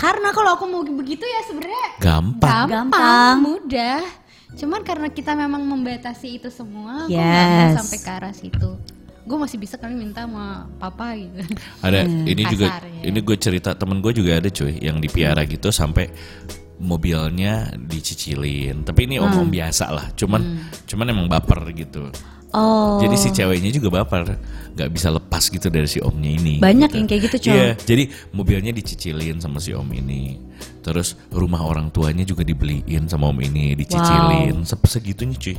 Karena 0.00 0.32
kalau 0.32 0.56
aku 0.56 0.64
mau 0.64 0.80
begitu 0.80 1.24
ya 1.24 1.40
sebenarnya 1.44 2.00
Gampang. 2.00 2.40
gampang, 2.40 2.68
Gampang. 2.72 3.34
mudah. 3.40 4.00
Cuman 4.56 4.80
karena 4.80 5.12
kita 5.12 5.36
memang 5.36 5.60
membatasi 5.60 6.40
itu 6.40 6.48
semua, 6.48 7.04
aku 7.04 7.12
nggak 7.12 7.20
Yes. 7.20 7.68
mau 7.68 7.76
sampai 7.84 7.98
ke 8.00 8.10
arah 8.16 8.32
situ. 8.32 8.70
Gue 9.26 9.36
masih 9.36 9.58
bisa 9.58 9.74
kali 9.74 9.98
minta 9.98 10.22
sama 10.22 10.70
papa 10.78 11.18
gitu. 11.18 11.34
Ada 11.82 12.06
ini 12.06 12.42
juga 12.46 12.78
Kasar, 12.78 12.86
ya. 12.86 13.02
ini 13.10 13.18
gue 13.18 13.36
cerita 13.36 13.74
temen 13.74 13.98
gue 13.98 14.14
juga 14.14 14.38
ada 14.38 14.46
cuy 14.46 14.78
yang 14.78 15.02
dipiara 15.02 15.42
gitu 15.42 15.74
sampai 15.74 16.14
mobilnya 16.78 17.74
dicicilin. 17.74 18.86
Tapi 18.86 19.10
ini 19.10 19.18
om-om 19.18 19.50
biasa 19.50 19.90
lah. 19.90 20.06
Cuman 20.14 20.40
cuman 20.86 21.06
emang 21.10 21.26
baper 21.26 21.58
gitu. 21.74 22.06
Oh. 22.54 23.02
Jadi 23.02 23.16
si 23.18 23.28
ceweknya 23.34 23.68
juga 23.68 24.00
baper, 24.00 24.38
nggak 24.78 24.88
bisa 24.88 25.10
lepas 25.10 25.44
gitu 25.50 25.66
dari 25.68 25.90
si 25.90 25.98
omnya 26.00 26.30
ini. 26.30 26.56
Banyak 26.62 26.88
yang 26.94 27.04
kayak 27.10 27.22
gitu, 27.28 27.50
Cong. 27.50 27.52
Iya, 27.52 27.68
jadi 27.76 28.04
mobilnya 28.32 28.72
dicicilin 28.72 29.42
sama 29.42 29.60
si 29.60 29.74
om 29.76 29.84
ini. 29.92 30.40
Terus 30.80 31.18
rumah 31.28 31.60
orang 31.60 31.90
tuanya 31.90 32.22
juga 32.22 32.46
dibeliin 32.46 33.10
sama 33.10 33.28
om 33.28 33.36
ini, 33.42 33.74
dicicilin. 33.76 34.62
Se- 34.62 34.78
Segitunya 34.88 35.36
cuy. 35.36 35.58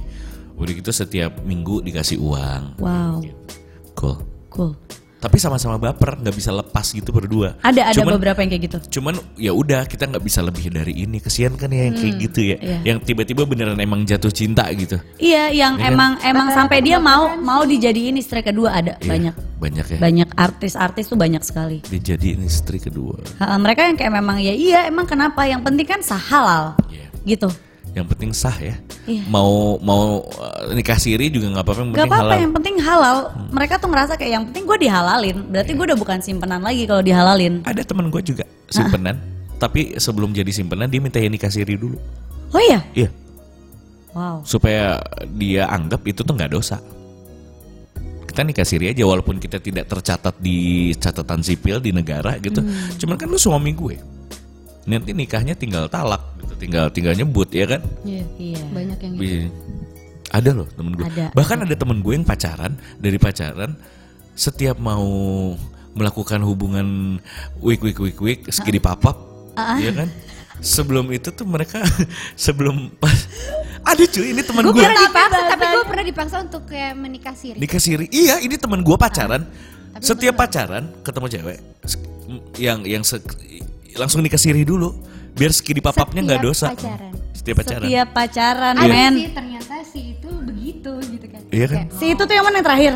Udah 0.58 0.74
gitu 0.74 0.89
setiap 0.89 1.38
minggu 1.41 1.86
dikasih 1.86 2.17
uang. 2.17 2.82
Wow. 2.82 3.22
Cool. 3.93 4.17
Cool. 4.50 4.74
Tapi 5.17 5.41
sama-sama 5.41 5.82
baper, 5.82 6.13
nggak 6.22 6.30
bisa 6.32 6.54
lepas 6.54 6.93
gitu 6.93 7.10
berdua. 7.10 7.58
Ada 7.65 7.89
ada 7.89 7.98
Cuman- 7.98 8.22
beberapa 8.22 8.38
yang 8.38 8.54
kayak 8.54 8.63
gitu. 8.70 9.02
Cuman 9.02 9.17
ya 9.34 9.50
udah 9.50 9.89
kita 9.89 10.06
nggak 10.06 10.22
bisa 10.22 10.46
lebih 10.46 10.70
dari 10.70 10.93
ini. 10.93 11.17
Kesian 11.17 11.58
kan 11.58 11.74
ya 11.74 11.89
yang 11.89 11.98
kayak 11.98 12.15
gitu 12.22 12.39
ya. 12.54 12.58
iya. 12.62 12.78
Yang 12.86 12.98
tiba-tiba 13.10 13.41
beneran 13.43 13.82
emang 13.82 14.06
jatuh 14.06 14.30
cinta 14.30 14.70
gitu. 14.70 15.02
Iya, 15.17 15.50
yang 15.50 15.82
kan? 15.82 15.89
emang 15.89 16.12
emang 16.22 16.48
sampai 16.54 16.86
dia 16.86 17.02
mau 17.02 17.34
mau 17.34 17.65
dijadiin 17.65 18.13
istri 18.13 18.46
kedua 18.46 18.78
ada 18.78 18.93
Iya, 19.02 19.10
banyak. 19.10 19.36
Banyak 19.58 19.86
ya. 19.89 19.98
Banyak 19.98 20.30
artis-artis 20.38 21.10
tuh 21.10 21.17
banyak 21.17 21.41
sekali. 21.41 21.82
Dijadiin 21.82 22.46
istri 22.46 22.78
kedua. 22.78 23.17
Ha, 23.41 23.58
mereka 23.58 23.89
yang 23.89 23.98
kayak 23.98 24.13
memang 24.13 24.38
ya 24.38 24.54
iya 24.54 24.86
emang 24.86 25.10
kenapa 25.10 25.50
yang 25.50 25.65
penting 25.65 25.89
kan 25.89 26.06
sah 26.06 26.22
halal 26.22 26.78
Iya. 26.93 27.10
gitu. 27.26 27.50
Yang 27.98 28.08
penting 28.14 28.30
sah 28.30 28.54
ya. 28.54 28.78
Iya. 29.10 29.26
Mau 29.26 29.82
mau 29.82 30.22
uh, 30.22 30.70
nikah 30.72 30.96
siri 30.96 31.34
juga 31.34 31.50
nggak 31.50 31.66
apa-apa. 31.66 31.82
Yang 31.82 31.90
Gak 31.90 31.98
penting 31.98 32.12
apa-apa 32.14 32.30
halal. 32.30 32.44
yang 32.46 32.54
penting 32.54 32.76
halal. 32.78 33.18
Mereka 33.50 33.74
tuh 33.82 33.90
ngerasa 33.90 34.14
kayak 34.14 34.32
yang 34.38 34.44
penting 34.46 34.64
gue 34.70 34.78
dihalalin. 34.78 35.38
Berarti 35.50 35.72
Iya. 35.74 35.78
gue 35.82 35.86
udah 35.90 35.98
bukan 35.98 36.18
simpenan 36.22 36.62
lagi 36.62 36.84
kalau 36.86 37.02
dihalalin. 37.02 37.54
Ada 37.66 37.82
teman 37.82 38.14
gue 38.14 38.22
juga 38.22 38.46
simpenan. 38.70 39.18
Tapi 39.58 39.98
sebelum 39.98 40.30
jadi 40.30 40.52
simpenan 40.54 40.86
dia 40.86 41.02
minta 41.02 41.18
nikah 41.18 41.50
siri 41.50 41.74
dulu. 41.74 41.98
Oh 42.54 42.62
iya, 42.62 42.86
Iya. 42.94 43.10
Wow. 44.14 44.42
supaya 44.42 44.98
dia 45.30 45.66
anggap 45.66 46.02
itu 46.06 46.22
tuh 46.22 46.34
nggak 46.34 46.50
dosa. 46.50 46.78
Kita 48.26 48.46
nikah 48.46 48.66
siri 48.66 48.94
aja 48.94 49.02
walaupun 49.02 49.38
kita 49.38 49.58
tidak 49.58 49.90
tercatat 49.90 50.38
di 50.38 50.90
catatan 50.94 51.42
sipil 51.42 51.82
di 51.82 51.90
negara 51.90 52.38
gitu. 52.38 52.62
Hmm. 52.62 52.94
Cuman 52.98 53.18
kan 53.18 53.26
lu 53.26 53.38
suami 53.38 53.74
gue. 53.74 53.98
Nanti 54.88 55.12
nikahnya 55.12 55.52
tinggal 55.52 55.86
talak 55.86 56.23
gitu, 56.39 56.54
tinggal 56.58 56.88
tinggal 56.88 57.12
nyebut 57.12 57.52
ya 57.52 57.67
kan. 57.67 57.82
Iya. 58.02 58.23
Iya. 58.38 58.62
Banyak 58.71 58.97
yang 58.97 59.13
gitu. 59.13 59.21
Bi- 59.21 59.52
Ada 60.28 60.52
loh 60.52 60.67
temen 60.69 60.91
gue. 60.91 61.06
Ada, 61.06 61.26
Bahkan 61.32 61.58
ada 61.62 61.76
temen 61.76 61.97
gue 62.00 62.13
yang 62.13 62.23
pacaran 62.23 62.71
dari 62.97 63.15
pacaran 63.15 63.76
setiap 64.34 64.76
mau 64.76 65.04
melakukan 65.91 66.39
hubungan 66.41 67.17
week 67.58 67.80
week 67.82 67.97
week 67.97 68.17
week 68.17 68.39
segini 68.47 68.78
papap, 68.78 69.15
ya 69.78 69.91
kan? 69.93 70.08
Sebelum 70.58 71.10
itu 71.10 71.32
tuh 71.32 71.43
mereka 71.43 71.80
sebelum 72.36 72.91
pas 72.93 73.13
ada 73.82 74.04
cuy 74.04 74.30
ini 74.30 74.41
teman 74.41 74.62
Gue 74.63 74.73
gue 74.73 74.84
pernah 74.84 75.00
dipaksa, 75.02 75.39
tapi 75.47 75.65
gue 75.65 75.84
pernah 75.86 76.06
dipaksa 76.06 76.36
untuk 76.39 76.63
kayak 76.65 76.93
menikah 76.93 77.34
siri. 77.34 77.58
nikah 77.58 77.80
siri. 77.80 78.06
Iya 78.10 78.36
ini 78.39 78.56
teman 78.56 78.82
gue 78.82 78.95
pacaran. 78.95 79.41
Setiap 79.97 80.36
pacaran 80.36 80.91
ketemu 81.02 81.28
cewek 81.32 81.58
yang 82.58 82.84
yang 82.84 83.02
se- 83.02 83.23
langsung 83.98 84.22
nikah 84.22 84.38
siri 84.38 84.62
dulu 84.62 84.94
biar 85.34 85.50
segini 85.50 85.78
papapnya 85.80 86.22
nggak 86.24 86.42
dosa. 86.42 86.70
pacaran. 86.70 87.14
Setiap 87.32 87.56
pacaran. 87.58 87.84
Setiap 87.84 88.08
pacaran, 88.12 88.74
Ada 88.76 88.88
men. 88.88 89.14
sih 89.16 89.30
ternyata 89.32 89.74
si 89.84 90.00
itu 90.12 90.30
begitu 90.42 90.92
gitu 91.04 91.26
kan. 91.28 91.42
Iya 91.50 91.66
kan? 91.68 91.84
Kayak, 91.86 91.94
Si 91.94 92.06
itu 92.08 92.22
tuh 92.22 92.34
yang 92.34 92.44
mana 92.44 92.56
yang 92.56 92.66
terakhir? 92.66 92.94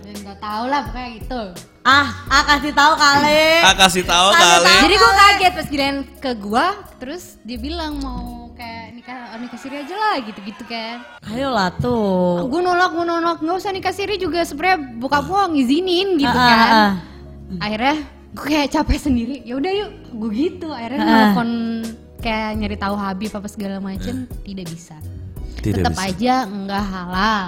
ya 0.00 0.14
nggak 0.18 0.38
tahu 0.38 0.64
lah 0.66 0.80
pokoknya 0.82 1.10
gitu. 1.14 1.42
Ah, 1.82 2.08
ah 2.26 2.42
kasih 2.46 2.72
tahu 2.72 2.92
kali. 2.94 3.44
Ah 3.64 3.74
kasih 3.74 4.04
tahu 4.04 4.28
Kasih 4.30 4.40
kali. 4.42 4.64
tahu. 4.66 4.82
Jadi 4.82 4.94
gue 4.94 5.12
kaget 5.14 5.52
pas 5.52 5.66
giliran 5.66 5.96
ke 6.18 6.30
gua, 6.34 6.66
terus 6.98 7.22
dia 7.42 7.56
bilang 7.56 7.92
mau 7.96 8.24
kayak 8.52 8.86
nikah 8.92 9.18
oh, 9.30 9.38
nikah 9.38 9.56
siri 9.56 9.76
aja 9.78 9.94
lah 9.94 10.16
gitu-gitu 10.18 10.64
kan. 10.64 11.04
Ayolah 11.24 11.68
tuh. 11.74 12.44
Gue 12.46 12.60
nolak, 12.60 12.90
gue 12.90 13.04
nolak, 13.04 13.38
nggak 13.38 13.56
usah 13.56 13.70
nikah 13.70 13.92
siri 13.92 14.16
juga 14.16 14.42
sebenarnya 14.42 14.78
bokap 14.98 15.24
gue 15.24 15.42
ngizinin 15.54 16.08
gitu 16.16 16.28
Ah, 16.30 16.40
ah, 16.40 16.48
kan. 16.50 16.68
ah. 16.74 16.92
Akhirnya 17.58 17.94
gue 18.30 18.44
kayak 18.46 18.68
capek 18.70 18.98
sendiri. 19.00 19.36
Ya 19.42 19.54
udah 19.54 19.72
yuk, 19.74 19.90
gue 20.10 20.30
gitu. 20.32 20.68
Akhirnya 20.68 21.00
Ah. 21.00 21.08
nelfon 21.32 21.50
kayak 22.18 22.50
nyari 22.56 22.76
tahu 22.76 22.94
Habib 22.94 23.30
apa 23.30 23.46
segala 23.46 23.78
macem 23.78 24.26
tidak 24.42 24.66
bisa. 24.66 24.96
Tidak 25.58 25.82
Tetap 25.82 25.94
bisa. 25.94 26.06
aja 26.06 26.34
enggak 26.44 26.84
halal 26.84 27.44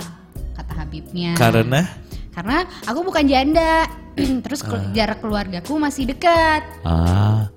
kata 0.55 0.73
Habibnya. 0.75 1.33
Karena 1.35 1.83
Karena 2.31 2.57
aku 2.87 3.03
bukan 3.03 3.27
janda. 3.27 3.85
Terus 4.47 4.63
ke- 4.63 4.91
jarak 4.93 5.19
keluargaku 5.19 5.77
masih 5.77 6.07
dekat. 6.07 6.63
ah 6.83 7.51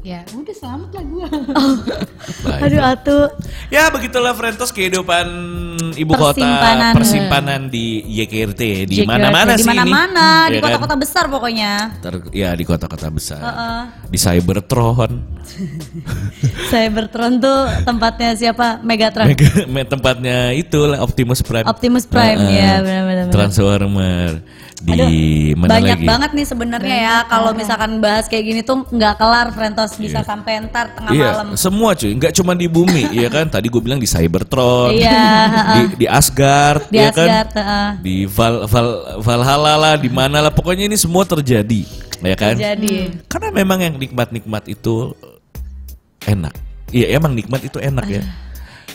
Ya 0.00 0.24
udah 0.32 0.54
selamat 0.54 0.88
lah 0.90 1.04
gue. 1.04 1.26
baik. 2.48 2.62
Aduh 2.64 2.80
atuh. 2.80 3.26
Ya 3.68 3.92
begitulah 3.92 4.32
Frentos 4.32 4.72
kehidupan 4.72 5.26
ibu 5.92 6.16
kota 6.16 6.40
Persimpanan. 6.40 6.92
persimpanan 6.96 7.60
di 7.68 8.00
YKRT 8.08 8.88
di 8.88 9.04
mana-mana 9.04 9.54
Di 9.54 9.60
sih 9.60 9.68
ini. 9.68 9.76
mana-mana, 9.76 10.48
di 10.48 10.56
Ya 10.56 10.60
kan? 10.60 10.72
kota-kota 10.72 10.94
besar 10.96 11.24
pokoknya. 11.28 11.72
Ter- 12.00 12.32
ya 12.32 12.48
di 12.50 12.64
kota-kota 12.64 13.12
besar. 13.12 13.40
Heeh. 13.40 13.80
Di 14.08 14.18
Cybertron, 14.18 15.12
Cybertron 16.72 17.32
tuh 17.36 17.58
tempatnya 17.84 18.32
siapa? 18.32 18.80
Megatron. 18.80 19.28
Mega, 19.28 19.52
me- 19.66 19.84
tempatnya 19.84 20.56
itu 20.56 20.80
Optimus 20.96 21.44
Prime. 21.44 21.68
Optimus 21.68 22.08
Prime, 22.08 22.40
Heeh. 22.40 22.56
ya, 22.56 22.72
benar-benar. 22.80 23.24
Transformer 23.28 24.30
di 24.80 24.96
mana 25.52 25.76
Banyak 25.76 25.98
lagi? 26.00 26.08
banget 26.08 26.30
nih 26.32 26.46
sebenarnya 26.48 26.96
ya 26.96 27.16
kalau 27.28 27.52
misalkan 27.52 28.00
bahas 28.00 28.24
kayak 28.24 28.44
gini 28.44 28.60
tuh 28.60 28.80
nggak 28.82 29.14
kelar 29.14 29.52
Frentos 29.52 29.92
bisa 29.94 30.24
sampai 30.24 30.64
ntar 30.64 30.96
tengah 30.96 31.12
Iya, 31.12 31.28
malam. 31.36 31.46
semua 31.52 31.92
cuy, 31.92 32.16
nggak 32.16 32.32
cuma 32.32 32.52
di 32.52 32.64
bumi, 32.64 33.12
ya 33.12 33.28
kan? 33.28 33.44
Tadi 33.46 33.68
gue 33.68 33.76
bilang 33.78 33.96
di 33.96 34.08
Cybertron, 34.08 34.96
Iya, 34.96 35.28
di, 35.68 35.82
di 36.00 36.06
Asgard, 36.08 36.88
Di 36.88 36.96
ya 36.96 37.12
kan? 37.12 37.28
Asgard, 37.28 37.50
heeh. 37.54 37.88
di 38.00 38.16
Val, 38.24 38.64
Val, 38.64 38.88
Valhalla 39.20 39.74
lah, 39.76 39.94
di 39.94 40.08
mana 40.08 40.40
lah, 40.40 40.50
pokoknya 40.50 40.88
ini 40.88 40.96
semua 40.96 41.22
terjadi, 41.22 41.84
ya 42.18 42.34
kan? 42.34 42.56
Jadi 42.56 43.20
Karena 43.28 43.52
memang 43.52 43.78
yang 43.78 43.94
nikmat-nikmat 43.94 44.64
itu 44.66 45.12
enak. 46.24 46.56
Iya, 46.88 47.14
emang 47.14 47.36
nikmat 47.36 47.60
itu 47.62 47.76
enak 47.76 48.06
ya, 48.08 48.22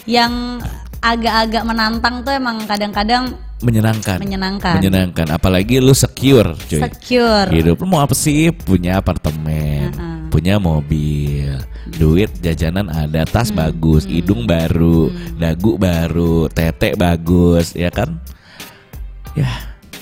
yang 0.03 0.59
agak-agak 0.99 1.63
menantang 1.63 2.21
tuh 2.21 2.33
emang 2.33 2.65
kadang-kadang 2.65 3.37
menyenangkan. 3.63 4.19
Menyenangkan. 4.19 4.75
Menyenangkan, 4.81 5.27
apalagi 5.31 5.79
lu 5.79 5.95
secure, 5.95 6.55
cuy. 6.67 6.81
secure. 6.83 7.47
Hidup 7.51 7.79
lu 7.79 7.87
mau 7.87 8.03
apa 8.03 8.11
sih? 8.11 8.51
Punya 8.51 8.99
apartemen, 8.99 9.95
punya 10.27 10.59
mobil, 10.59 11.55
duit 11.95 12.31
jajanan 12.43 12.91
ada, 12.91 13.23
tas 13.23 13.49
Hmm. 13.53 13.63
bagus, 13.63 14.03
hidung 14.03 14.43
baru, 14.43 15.13
dagu 15.39 15.79
baru, 15.79 16.51
tete 16.51 16.99
bagus, 16.99 17.71
ya 17.71 17.87
kan? 17.87 18.19
Ya, 19.35 19.47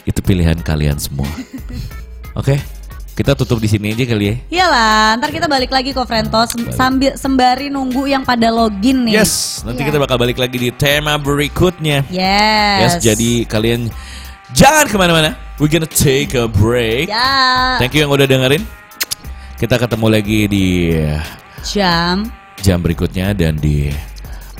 itu 0.05 0.19
pilihan 0.25 0.57
kalian 0.61 0.97
semua. 0.97 1.29
Oke, 2.39 2.57
kita 3.13 3.37
tutup 3.37 3.61
di 3.61 3.69
sini 3.69 3.93
aja 3.93 4.03
kali 4.09 4.25
ya. 4.25 4.35
Iyalah, 4.49 5.21
ntar 5.21 5.29
kita 5.29 5.45
balik 5.45 5.69
lagi 5.69 5.93
kok 5.93 6.09
Frentos 6.09 6.57
sambil 6.73 7.13
sembari 7.13 7.69
nunggu 7.69 8.09
yang 8.09 8.25
pada 8.25 8.49
login 8.49 9.05
nih. 9.05 9.21
Yes, 9.21 9.61
nanti 9.61 9.85
kita 9.85 10.01
bakal 10.01 10.17
balik 10.17 10.41
lagi 10.41 10.57
di 10.57 10.73
tema 10.73 11.21
berikutnya. 11.21 12.09
Yes. 12.09 12.79
Yes, 12.81 12.93
jadi 13.05 13.45
kalian 13.45 13.93
jangan 14.57 14.89
ke 14.89 14.97
mana-mana. 14.97 15.37
We're 15.61 15.69
gonna 15.69 15.85
take 15.85 16.33
a 16.33 16.49
break. 16.49 17.13
ya 17.13 17.77
Thank 17.77 17.93
you 17.93 18.01
yang 18.01 18.11
udah 18.11 18.25
dengerin. 18.25 18.65
Kita 19.61 19.77
ketemu 19.77 20.07
lagi 20.09 20.39
di 20.49 20.67
jam 21.61 22.27
jam 22.59 22.81
berikutnya 22.81 23.37
dan 23.37 23.61
di 23.61 23.93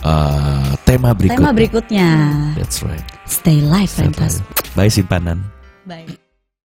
uh, 0.06 0.78
tema 0.86 1.18
berikutnya. 1.18 1.42
tema 1.42 1.52
berikutnya. 1.52 2.10
That's 2.54 2.86
right. 2.86 3.04
Stay 3.26 3.66
live 3.66 3.90
Frentos. 3.90 4.46
Bye 4.78 4.94
simpanan. 4.94 5.42
Bye. 5.90 6.23